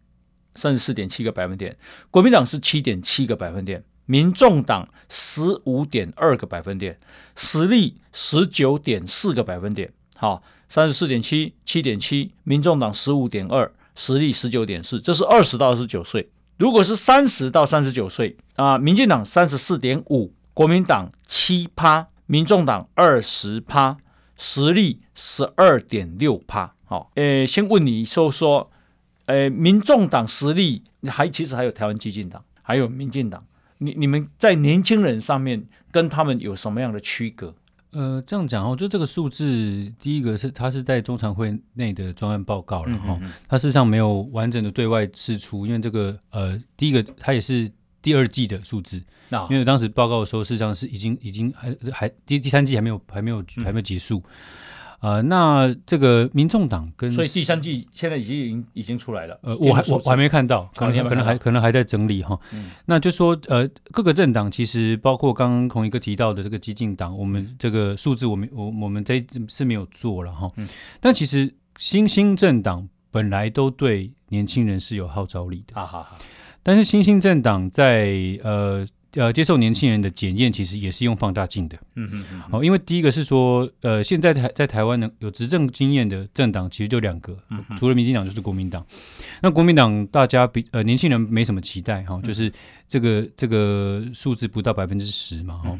[0.53, 1.75] 三十四点七个百分点，
[2.11, 3.83] 国民党是七点七个百分点。
[4.11, 6.99] 民众党十五点二个百分点，
[7.37, 16.29] 实力十九点四个百分点，好，三十四点七，七点七，民众党十五点二，实力十九点四，这是二十到二十九岁。
[16.57, 23.95] 如果是三十到三十九岁啊，民进党三十四点五，国民党七趴，民众党二十趴，
[24.35, 26.75] 实力十二点六趴。
[26.83, 28.69] 好，诶，先问你说说，
[29.27, 33.41] 诶，民众党实力还其实还有台湾基进党，还有民进党。
[33.83, 37.53] 你你们在年轻人上面跟他们有什么样的区隔？
[37.89, 47.69] 呃，这样讲哦，就这个数字，第一个是它是在中常会内的专案报告了哈，嗯嗯嗯，它事实上没有完整的对外释出，因为这个呃，第一个它也是
[48.01, 54.23] 第二季的数字，那因为当时报告的时候，事实上是已经已经还还第第三季还没有还没有还没有结束。
[55.01, 59.39] 嗯呃，那这个民众党跟所以第三季现在已经已经已经出来了。
[59.41, 62.39] 呃，我还我我还没看到，可能可能还可能还在整理哈。
[62.53, 70.51] 嗯、那就说呃，各个政党其实包括刚刚孔一哥提到的这个激进党，我们这个数字我们我我们这是没有做了哈。
[70.57, 75.81] 嗯、但其实新兴政党本来都对年轻人是有号召力的。
[75.81, 76.15] 啊哈哈。
[76.61, 78.85] 但是新兴政党在呃。
[79.15, 81.77] 呃，接受年轻人的检验，其实也是用放大镜的。
[81.95, 82.41] 嗯嗯嗯。
[82.49, 88.85] 好，因为第一个是说，呃，现在台在台湾呢，有执政经验的政党其实就两个，嗯、除了民进党就是国民党。
[89.41, 92.51] 那国民党大家比呃年轻人没什么期待哈，就是
[92.87, 95.77] 这个这个数字不到百分之十嘛哈。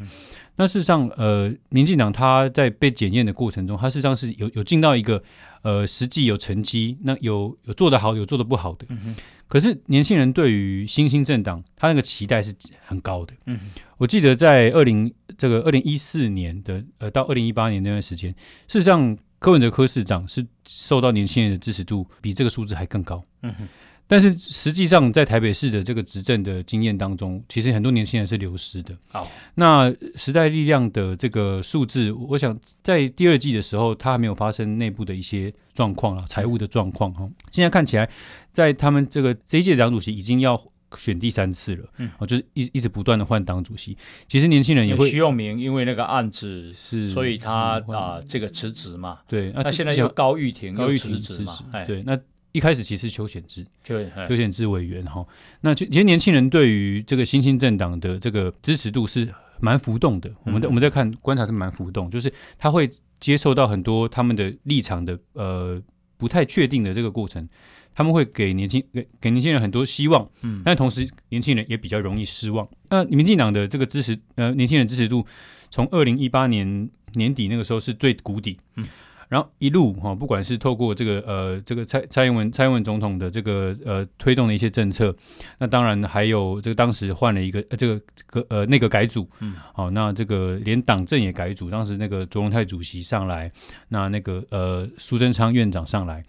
[0.56, 5.22] 那事实上，呃，民进党他在被检验的过程中，他事实上是有有进到一个
[5.62, 8.86] 呃实际有成绩，那有有做得好，有做得不好的。
[8.90, 9.16] 嗯。
[9.48, 13.32] 可是年轻人对于新兴政党，他那个期待是很高的。
[13.46, 13.58] 嗯。
[13.96, 18.30] 我记得在二零这个二零一四年的呃到二零一八年那段时间，
[18.68, 23.24] 事实上柯文哲柯市长是受到年轻人的支持度比这个数字还更高。
[23.42, 23.68] 嗯哼。
[24.12, 28.94] 但是实际上，在台北市的这个执政的经验当中，其实很多年轻人是流失的。
[29.08, 32.54] 好，那时代力量的这个数字，我想
[32.84, 37.26] 在第二季的时候，它还没有发生内部的一些状况啊，财务的状况哈。
[37.50, 38.06] 现在看起来，
[38.52, 40.62] 在他们这个这一届党主席已经要
[40.94, 43.96] 选第三次了，嗯，就是一一直不断的换党主席。
[44.28, 49.20] 其实年轻人也会，徐永明因为那个案子是，所以他啊这个辞职嘛。
[49.26, 52.14] 对，那现在又高玉婷高玉婷辞职嘛，对，那。
[52.52, 55.26] 一开始其实邱显智，邱显智委员哈，
[55.62, 59.26] 那其实年轻人对于这个新兴政党的这个支持度是
[59.58, 60.30] 蛮浮动的。
[60.44, 65.82] 我们在我们在看观察是蛮浮动，就是他会接受到很多他们的立场的呃
[66.18, 67.48] 不太确定的这个过程，
[67.94, 72.68] 他们会给年轻给给年轻人很多希望，嗯，但同时年轻人也比较容易失望。
[72.90, 75.24] 那民进党的这个支持呃年轻人支持度
[75.70, 78.86] 从二零一八年年底那个时候是最谷底，嗯。
[79.32, 85.16] 然后一路哈，不管是透过这个呃这个蔡蔡英文蔡英文总统的这个呃推动的一些政策，
[85.58, 93.50] 那当然还有这个当时换了一个、呃、这个个呃那个改组，嗯，好，那这个连党政也改组，当时那个卓荣泰主席上来，
[93.88, 96.22] 那那个呃苏贞昌院长上来，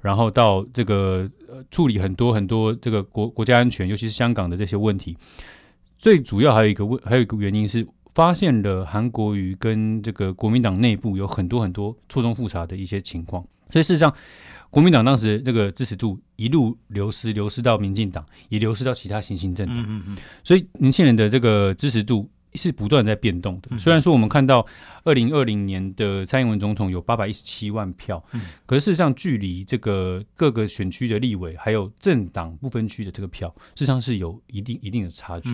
[0.00, 5.16] 然后到这个呃处理很多很多这个国国家安全，尤其是香港的这些问题，
[5.96, 7.86] 最主要还有一个问还有一个原因是。
[8.18, 14.12] 发现了韩国瑜跟这个国民党内部有很多很多错综复杂的一些情况，所以事实上，
[14.70, 19.76] 国民党当时这个支持度一路流失，流失到民进党，也流失到其他新兴政党。
[19.78, 20.16] 嗯嗯嗯。
[20.42, 23.78] 所以年轻人的这个支持度是不断在变动的。
[23.78, 24.66] 虽然说我们看到
[25.04, 28.20] 二零二零年的蔡英文总统有八百一十七万票，
[28.66, 35.50] 可是事实上距离这个各个选区的立委还有政党不分区的这个票，事实上是有一定一定的差距。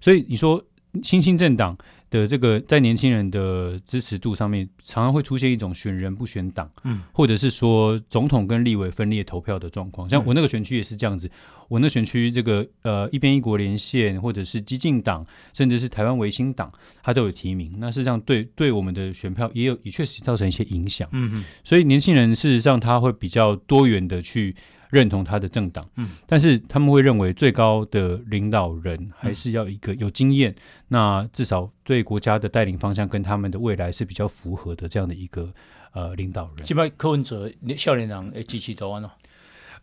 [0.00, 0.64] 所以你说
[1.02, 1.76] 新兴政党。
[2.10, 10.08] 的这个在年轻人的支持度上面，常常会出现一种选人不选党，嗯，或者是说总统跟立委分裂投票的状况。
[10.08, 11.30] 像我那个选区也是这样子，
[11.68, 17.74] 我那选区这个呃一边一国连线，或者是激进党，甚至是台湾维新党，它都有提名。
[17.78, 21.44] 那事实上对对我们的选票也有也确实造成一些影响，嗯嗯。
[21.64, 24.54] 所以年轻人事实上他会比较多元的去。
[24.94, 35.52] 认同他的政党，嗯，但是他们会认为最高的领导人还是要一个有经验，嗯、那至少对国家的带领方向跟他们的未来是比较符合的这样的一个
[35.94, 36.64] 呃领导人。
[36.64, 39.10] 基本上柯文哲少年党诶，支持多安哦。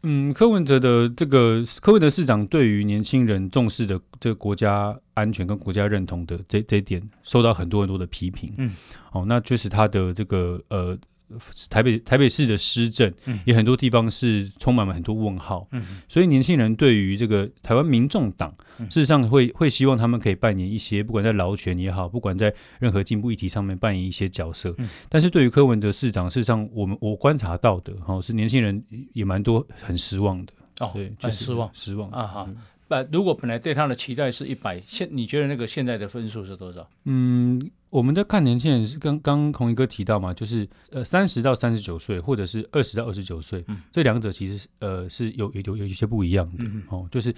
[0.03, 8.53] 嗯，柯文哲的这个柯文哲市长对于年轻人重视的这个国家安全跟国家认同的这这一点，受到很多很多的批评。
[8.57, 8.72] 嗯，
[9.12, 10.97] 哦，那确实他的这个呃。
[11.70, 13.14] 台北台北市的施政，
[13.46, 24.76] 也很多地方是充满了很多问号，嗯，所以年轻人对于这个台湾民众党，事实上会会希望他们可以扮演一些，不管在劳权也好，不管在任何进步议题上面扮演一些角色。
[25.10, 30.54] 但是对于柯文哲市长，事实上我们我观察到的，哈，是年轻人也蛮多很失望的。
[30.80, 32.50] 哦，对，很失望，失望啊哈。
[32.92, 36.88] 那如果本来对他的期待是一百，现你觉得那个现在的分数是多少？
[37.06, 37.72] 嗯。
[37.92, 47.36] 我们在看年轻人是刚刚孔一哥提到嘛，就是呃三十到三十九岁，或者是二十到二十九岁，嗯、这两者其实呃是有有有有一些不一样的、嗯、哦，就是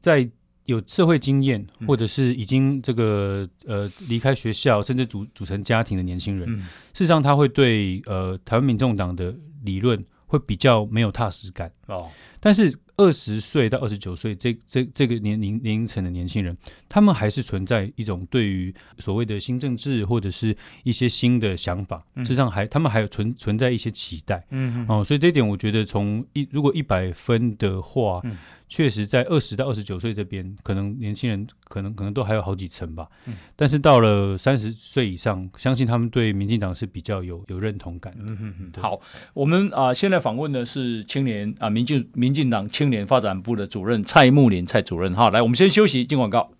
[0.00, 0.30] 在
[0.66, 6.60] 有社会经验或者是已经这个呃离开学校甚至组组成家庭的年轻人，嗯、
[6.92, 12.78] 事实上他会对呃台湾民众党的理论会比较没有踏实感哦，但是。
[12.96, 16.56] 二十岁到二十九岁这这这个年龄年龄层的年轻人，
[16.88, 28.20] 他们还是存在一种对于所谓的新政治或者是一些新的想法，实际上还他们还有存存在一些期待，嗯哦，所以这一点我觉得从一如果一百分的话。
[28.24, 28.38] 嗯
[28.74, 33.06] 确实，在二十到二十九岁这边，可能年轻人可能可能都还有好几层吧。
[33.26, 38.12] 嗯，但是到了三十岁以上，相信他们对民进党是比较有有认同感。
[38.18, 38.82] 嗯哼哼。
[38.82, 39.00] 好，
[39.32, 45.14] 我们啊、呃，现在访问的是青年啊、呃，民进民进党青年发展部的主任蔡慕林蔡主任。
[45.14, 46.50] 好，来，我们先休息，进广告。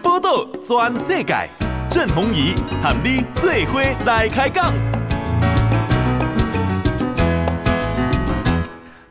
[0.00, 1.48] 报道全世界，
[1.90, 4.72] 郑弘仪喊你最伙来开讲。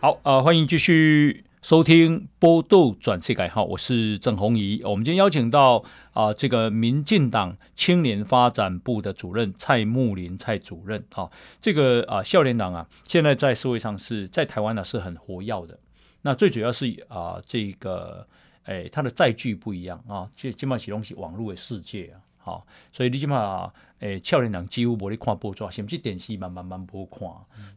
[0.03, 4.81] 好，呃，欢迎继续收听《波度转世改》哈，我是郑弘仪。
[4.83, 5.77] 我们今天邀请到
[6.11, 11.31] 啊、呃，这个民进党青年发展部的主任蔡慕林蔡主任哈，
[11.61, 15.79] 这个啊、呃，少年党啊，现在在社会上是在台湾呢是很活跃的。
[16.23, 18.27] 那最主要是啊、呃，这个
[18.63, 27.21] 哎，它的载具不一样啊，这基本上是网络的世界啊，好，所以你起码哎，少年人几乎不会看报纸，甚至电视慢慢慢不看，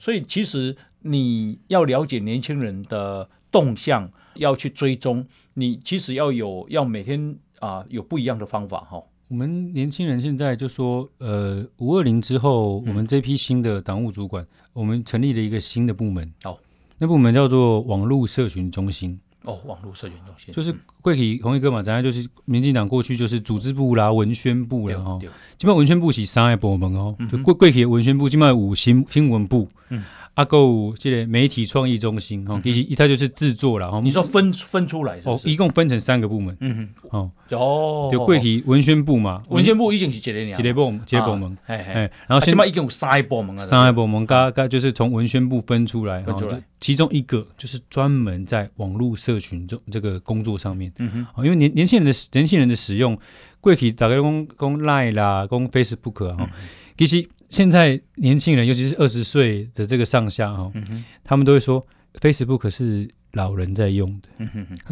[0.01, 9.01] 所以其实你要了解年轻人的动向，要去追踪，你其实要有要每天啊有不一样的方法哈。
[9.29, 16.59] 我们年轻人现在就说，呃，五二零之后，我们这批新的党务主管，嗯、我们成立了一个新的部门，哦，
[16.99, 19.21] 那部门叫做网络社群中心。
[19.47, 20.53] 哦，网络社群中心。
[20.55, 25.19] 就是贵体红一哥嘛，咱就是民进党过去就是组织部啦、文宣部啦哈，
[25.57, 29.67] 基本上文宣部是三个部门哦，就贵贵体文宣部基本上有新新闻部。
[29.89, 30.05] 嗯
[30.37, 34.01] 阿够这个媒体创意中心哈，其实它就是制作了哈。
[34.01, 36.55] 你说分分出来是哦，一共分成三个部门。
[36.61, 41.57] 嗯哼，哦哦，就贵体文宣部嘛，文宣部已经是一个一个部门，一个部门。
[41.64, 50.93] 哎哎，然后现在已经有三个部门啊，三个部门，刚刚就是从文宣部分出来，分出来，其中一个就是专门在网络社群中这个工作上面。
[50.99, 53.18] 嗯哼，因为年年轻人的年轻人的使用，
[53.62, 56.51] 贵体大概公公 Line 啦，公 Facebook 啊，
[56.99, 57.26] 其实。
[57.49, 61.87] 现在年轻人，尤其是二十岁的这个上下哈，嗯、他们都会说
[62.21, 64.29] Facebook 是老人在用的。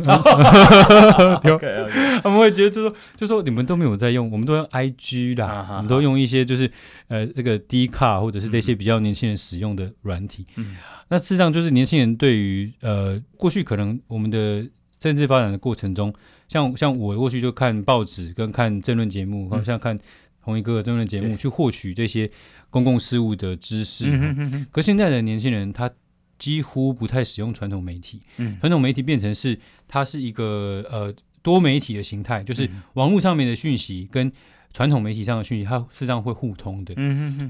[2.23, 5.77] 他们会觉得就说，就说你们都没有在用，我们都用 IG 啦，啊、哈哈。
[5.77, 6.71] 我们都用一些就是
[7.09, 10.47] 呃这个 D 卡或者是这些比较年轻人使用的软体。
[10.57, 10.77] 嗯、
[11.09, 14.65] 那事实上就是年轻人对于呃过去可能我们的
[14.99, 16.15] 政治发展的过程中，
[16.49, 19.99] 像像我过去就看报纸跟看政论节目，好像看。
[20.45, 22.30] 红一哥的政论节目去获取这些
[22.70, 25.90] 公共事务的知识，对可现在的年轻人他
[26.38, 34.30] 几乎不太使用传统媒体，嗯、传统媒体变成是它是一个呃多媒体的形态，就是网络上面的讯息跟
[34.72, 36.95] 传统媒体上的讯息，它实际上会互通的，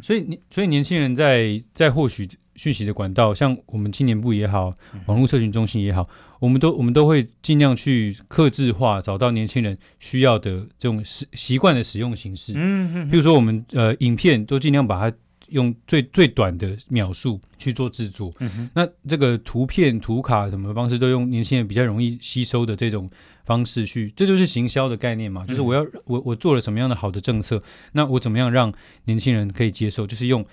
[0.02, 4.72] 所以你所以年轻人在在获取讯息的管道，像我们青年部也好，
[5.06, 6.08] 网络社群中心也好。
[6.40, 12.52] 我们都我们都会尽量去克制化，找到年轻人需要的这种习习惯的使用形式。
[12.54, 13.08] 嗯嗯。
[13.08, 15.16] 比如说我们呃影片都尽量把它
[15.48, 18.30] 用最最短的秒数去做制作。
[18.40, 18.70] 嗯哼。
[18.74, 23.08] 那这个图片图卡什么方式都用年轻人比较容易吸收的这种
[23.46, 25.46] 方式去，这就是行销的概念嘛。
[25.46, 27.58] 就是我要我我做了什么样的好的政策，
[27.92, 28.70] 那我怎么样让
[29.06, 30.06] 年轻人可以接受？
[30.06, 30.44] 就是用。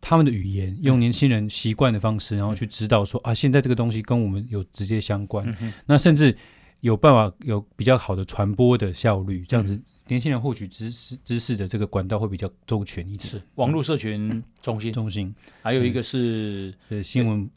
[0.00, 6.34] 他们的语言，用年轻人习惯的方式，然后去指导说啊，现在这个东西跟我们有直接相关，嗯、那甚至
[6.80, 13.28] 有办法有比较好的传播的效率，这样子年轻人获取知识知识的这个管道会比较周全一点。
[13.28, 13.42] 是。
[13.56, 15.34] 网络社群中心，中心。
[15.62, 17.50] 还有一个是呃新闻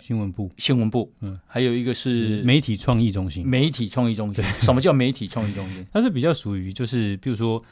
[0.00, 4.42] 新闻部，新闻部，嗯，还有一个是媒体创意中心，媒体创意中心。
[4.60, 5.86] 什么叫媒体创意中心？
[5.92, 7.62] 它是比较属于就是，比如说。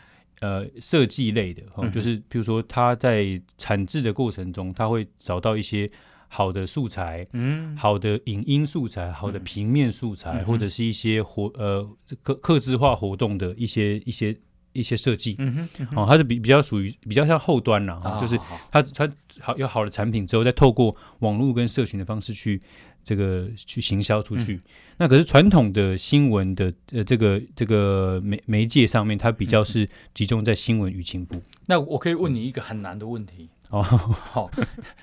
[0.44, 5.88] 呃，设计类的，哦，就是比如说他在产制的过程中，他会找到一些
[6.28, 11.88] 好的素材，嗯，好的影音素材，好的平面素材，嗯、或者是一些活呃
[12.22, 14.36] 客客制化活动的一些一些
[14.74, 18.38] 一些设计，嗯哼，哦，它是比比较属于比较像后端啦，哦、就是
[18.70, 19.10] 它它
[19.40, 22.60] 好有好的产品之后，再透过网络跟社群的方式去。
[23.06, 24.62] 这个去行销出去，嗯、
[24.96, 31.38] 那可是传统的新闻的呃这个这个媒媒介上面，它比较是集中在新闻舆情部。
[31.66, 33.50] 那我可以问你一个很难的问题。
[33.68, 34.50] 哦，好，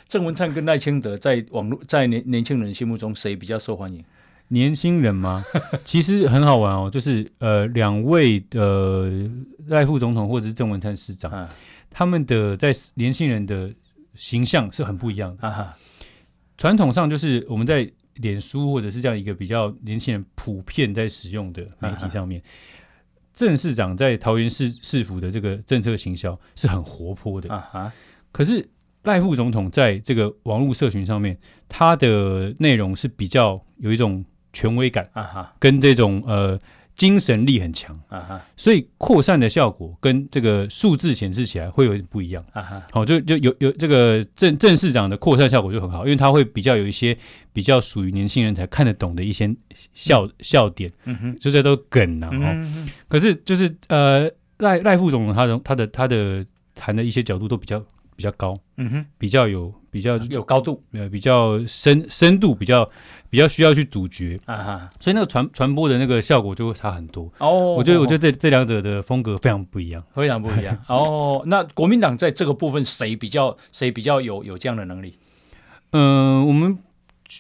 [0.08, 4.04] 郑文灿跟赖清德在网络在年年轻人心目中谁比较受欢迎？
[4.52, 5.44] 年轻人吗？
[5.84, 9.10] 其实很好玩哦，就是呃两位的
[9.68, 11.50] 赖副总统或者是郑文灿市长，啊、
[11.90, 13.74] 他们的在年轻人的
[14.14, 15.48] 形象是很不一样的。
[15.48, 15.76] 啊
[16.58, 22.40] 传统上就是我们在脸书或者是这样一个比较年轻人普遍在使用的媒体上面，
[23.34, 27.50] 郑市长在桃园市市府的这个政策行销是很活泼的。
[28.32, 28.70] 可是
[29.04, 31.36] 赖副总统在这个网络社群上面，
[31.68, 34.24] 他的内容是比较有一种
[34.54, 36.60] 权威感啊哈，跟这种呃。
[36.94, 42.82] 精神力很强啊哈，所以扩散的效果跟这个数字显示起来会有点不一样啊哈。
[42.92, 47.18] 好，就就有有这个郑郑市长的扩散效果就很好，因为他会比较有一些
[47.54, 49.50] 比较属于年轻人才看得懂的一些
[49.94, 52.56] 笑笑点，嗯哼，就这都梗呐哈。
[53.08, 54.30] 可是就是呃
[54.60, 56.46] 赖赖副总统他的他的他的
[56.76, 57.80] 谈的一些角度都比较
[58.16, 62.88] 比较高，嗯哼，比较有比较有高度，呃，比较深深度比较。
[63.32, 67.74] 比较需要去阻绝啊哈，所以那个传传播的那个效果就会差很多哦。
[67.74, 71.42] 我觉得，我觉得这这两者的风格非常不一样，非常不一样哦。
[71.46, 75.18] 那国民党在这个部分谁比较谁比较有有这样的能力？
[75.92, 76.78] 嗯，我们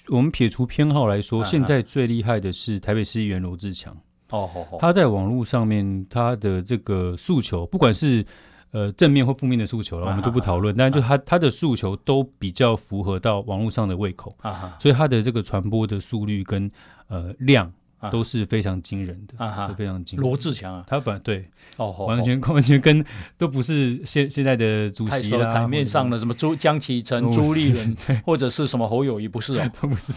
[0.07, 3.95] 我们撇除偏好来说，现在最厉害的是台北市议员罗志强
[4.29, 8.25] 哦，他在网络上面他的这个诉求，不管是。
[8.71, 10.73] 呃，正面或负面的诉求了，我们就不讨论。
[10.73, 16.71] 啊、但是就他、啊、他的诉求都比较符合到网络上的胃口，啊、所以他的这个传播的速率跟
[17.07, 17.71] 呃量
[18.09, 20.25] 都是非常惊人的，啊都非常惊人。
[20.25, 21.45] 罗志强啊，他反对
[21.77, 23.05] 哦，完全 完全跟
[23.37, 30.13] 都不是现现在的主席啦，台面上的什么朱江启臣、朱立伦， 或者是什么侯友谊，不是哦， 都不是。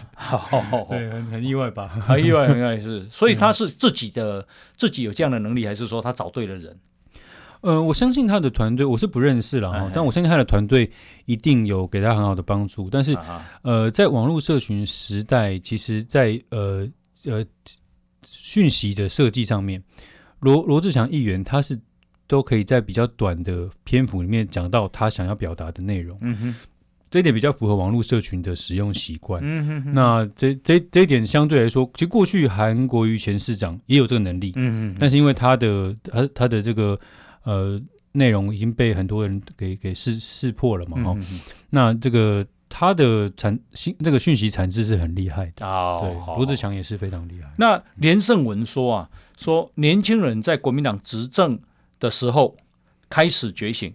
[0.89, 1.87] 对，很很意外吧？
[1.89, 3.05] 很意外，很意外是。
[3.11, 4.47] 所以他是自己的
[4.77, 6.79] 自己有这样的能力，还是说他找对了人？
[7.65, 10.87] 呃，我相信他的团队，我是不认识了哈，但我相信他的团队
[11.25, 12.91] 一定有给他很好的帮助。
[12.91, 13.17] 但是，
[13.63, 16.87] 呃，在网络社群时代，其实在，在呃
[17.25, 17.45] 呃
[18.23, 19.81] 讯息的设计上面，
[20.41, 21.75] 罗罗志祥议员他是
[22.27, 26.15] 都可以在比较短的篇幅里面讲到他想要表达的内容。
[26.21, 26.55] 嗯哼，
[27.09, 29.41] 这一点比较符合网络社群的使用习惯。
[29.43, 34.51] 嗯哼，那这这这一点相对来说，其实过去韩国瑜前市长也有这个能力。
[34.55, 36.99] 嗯嗯，但是因为他的他他的这个。
[37.45, 37.81] 呃，
[38.11, 41.01] 内容已经被很多人给给识识破了嘛？
[41.03, 41.39] 哈、嗯，
[41.69, 45.99] 那这个他的产信这个讯息产制是很厉害的哦。
[46.01, 47.49] 对，罗志强也是非常厉害。
[47.57, 51.59] 那连胜文说啊，说年轻人在国民党执政
[51.99, 52.57] 的时候
[53.09, 53.93] 开始觉醒，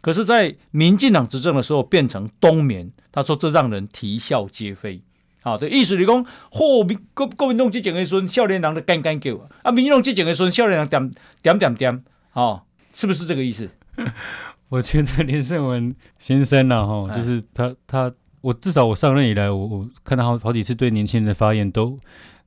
[0.00, 2.92] 可是，在民进党执政的时候变成冬眠。
[3.10, 5.02] 他说这让人啼笑皆非。
[5.42, 11.10] 好，的意思是讲，后民国国民党执政的时候，少年人的干干叫啊，民进党执政的时候，少年人点
[11.42, 12.62] 点点点，哦。
[12.94, 13.68] 是不是这个意思？
[14.70, 21.94] 我觉得连胜文先生呢，哈，就是他他我至少我上任以来，我我看他好好几次对年轻人的发言都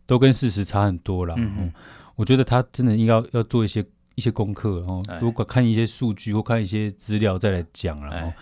[0.08, 1.36] 都跟事实差很多了。
[1.38, 1.72] 嗯，
[2.16, 3.86] 我觉得他真的应该要要做一些
[4.16, 8.16] 一些功课，然后如果看一些数据或看一些资料再来讲了。
[8.16, 8.34] 然后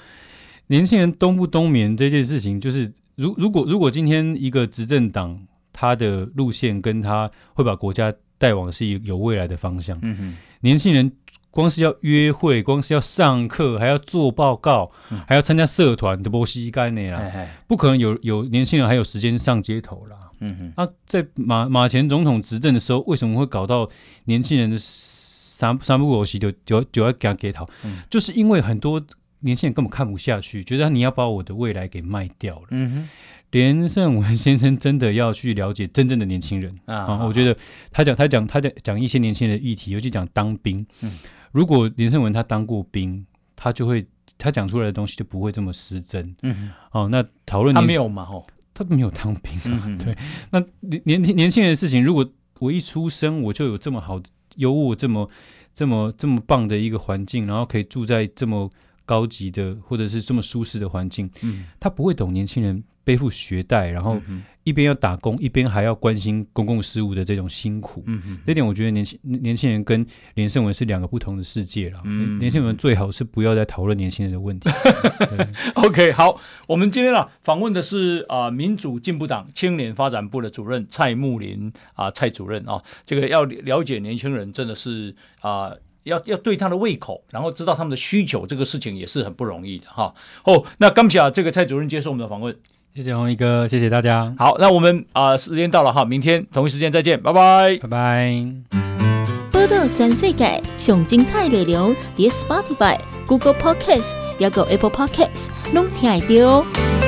[0.68, 5.38] 年轻人冬不冬眠这件事情，就是如如果如果今天一个执政党
[5.74, 11.12] 他的路线跟他会把国家带往是有未来的方向，嗯哼，年轻人。
[11.54, 20.18] 光是要约会，光是要上课，还要做报告，嗯、还要参加社团，都不吸干的啦，嘿嘿不可能有有年轻人还有时间上街头啦。
[20.40, 23.88] 嗯哼，那、啊、在马马前总统执政的时候，为什么会搞到
[24.26, 27.68] 年轻人的三三不五时就就就要给他街头？
[27.86, 29.00] 嗯、就是因为很多
[29.42, 32.68] 年轻人根本看不下去，觉得你要把我的未来给卖掉了。
[32.72, 33.10] 嗯哼。
[33.52, 37.24] 连胜文先生真的要去了解真正的年轻人啊，啊！
[37.24, 37.56] 我觉得
[37.92, 40.84] 他讲他讲他讲讲一些年轻人的议题，尤其讲当兵。
[41.02, 41.12] 嗯。
[41.54, 43.26] 如果林胜文他当过兵，
[43.56, 44.06] 他就会
[44.38, 46.36] 他讲出来的东西就不会这么失真。
[46.42, 48.24] 嗯，哦，那讨论他没有嘛？
[48.24, 48.44] 哦，
[48.74, 49.58] 他没有当兵。
[49.64, 50.18] 嗯，对。
[50.50, 52.30] 那年年轻年轻人的事情，如果
[52.60, 54.22] 我一出生我就有这么好
[54.56, 55.30] 优渥、这么
[55.74, 58.70] 这么这么棒的一个环境，然后可以住在这么
[59.06, 62.84] 高级的或者是这么舒适的环境，嗯，他不会懂年轻人。
[63.04, 64.18] 背负学贷，然后
[64.64, 72.00] 一边要打工，一边还要关心公共事务的这种辛苦，嗯嗯，这点我觉得年轻年轻人跟连胜文是两个不同的世界了。
[72.06, 74.70] 嗯、年轻人最好是不要再讨论年轻人的问题。
[75.76, 90.16] OK，好，我们今天啊访问的是啊、呃、民主进步党青年发展部的主任蔡木林啊、呃、蔡主任啊，这个要了解年轻人真的是啊、呃、要要对他的胃口，然后知道他们的需求，这个事情也是很不容易的哈。
[90.46, 92.58] 哦，那感谢这个蔡主任接受我们的访问。
[92.96, 94.32] 谢谢红一哥，谢谢大家。
[94.38, 98.46] 好，那我们啊、呃，时间到了哈，明天同一时间再见，拜拜，拜拜。
[99.52, 107.03] 报道全世界上精彩内容，伫 Spotify、Google Podcasts，还有 Apple Podcasts，拢听得到。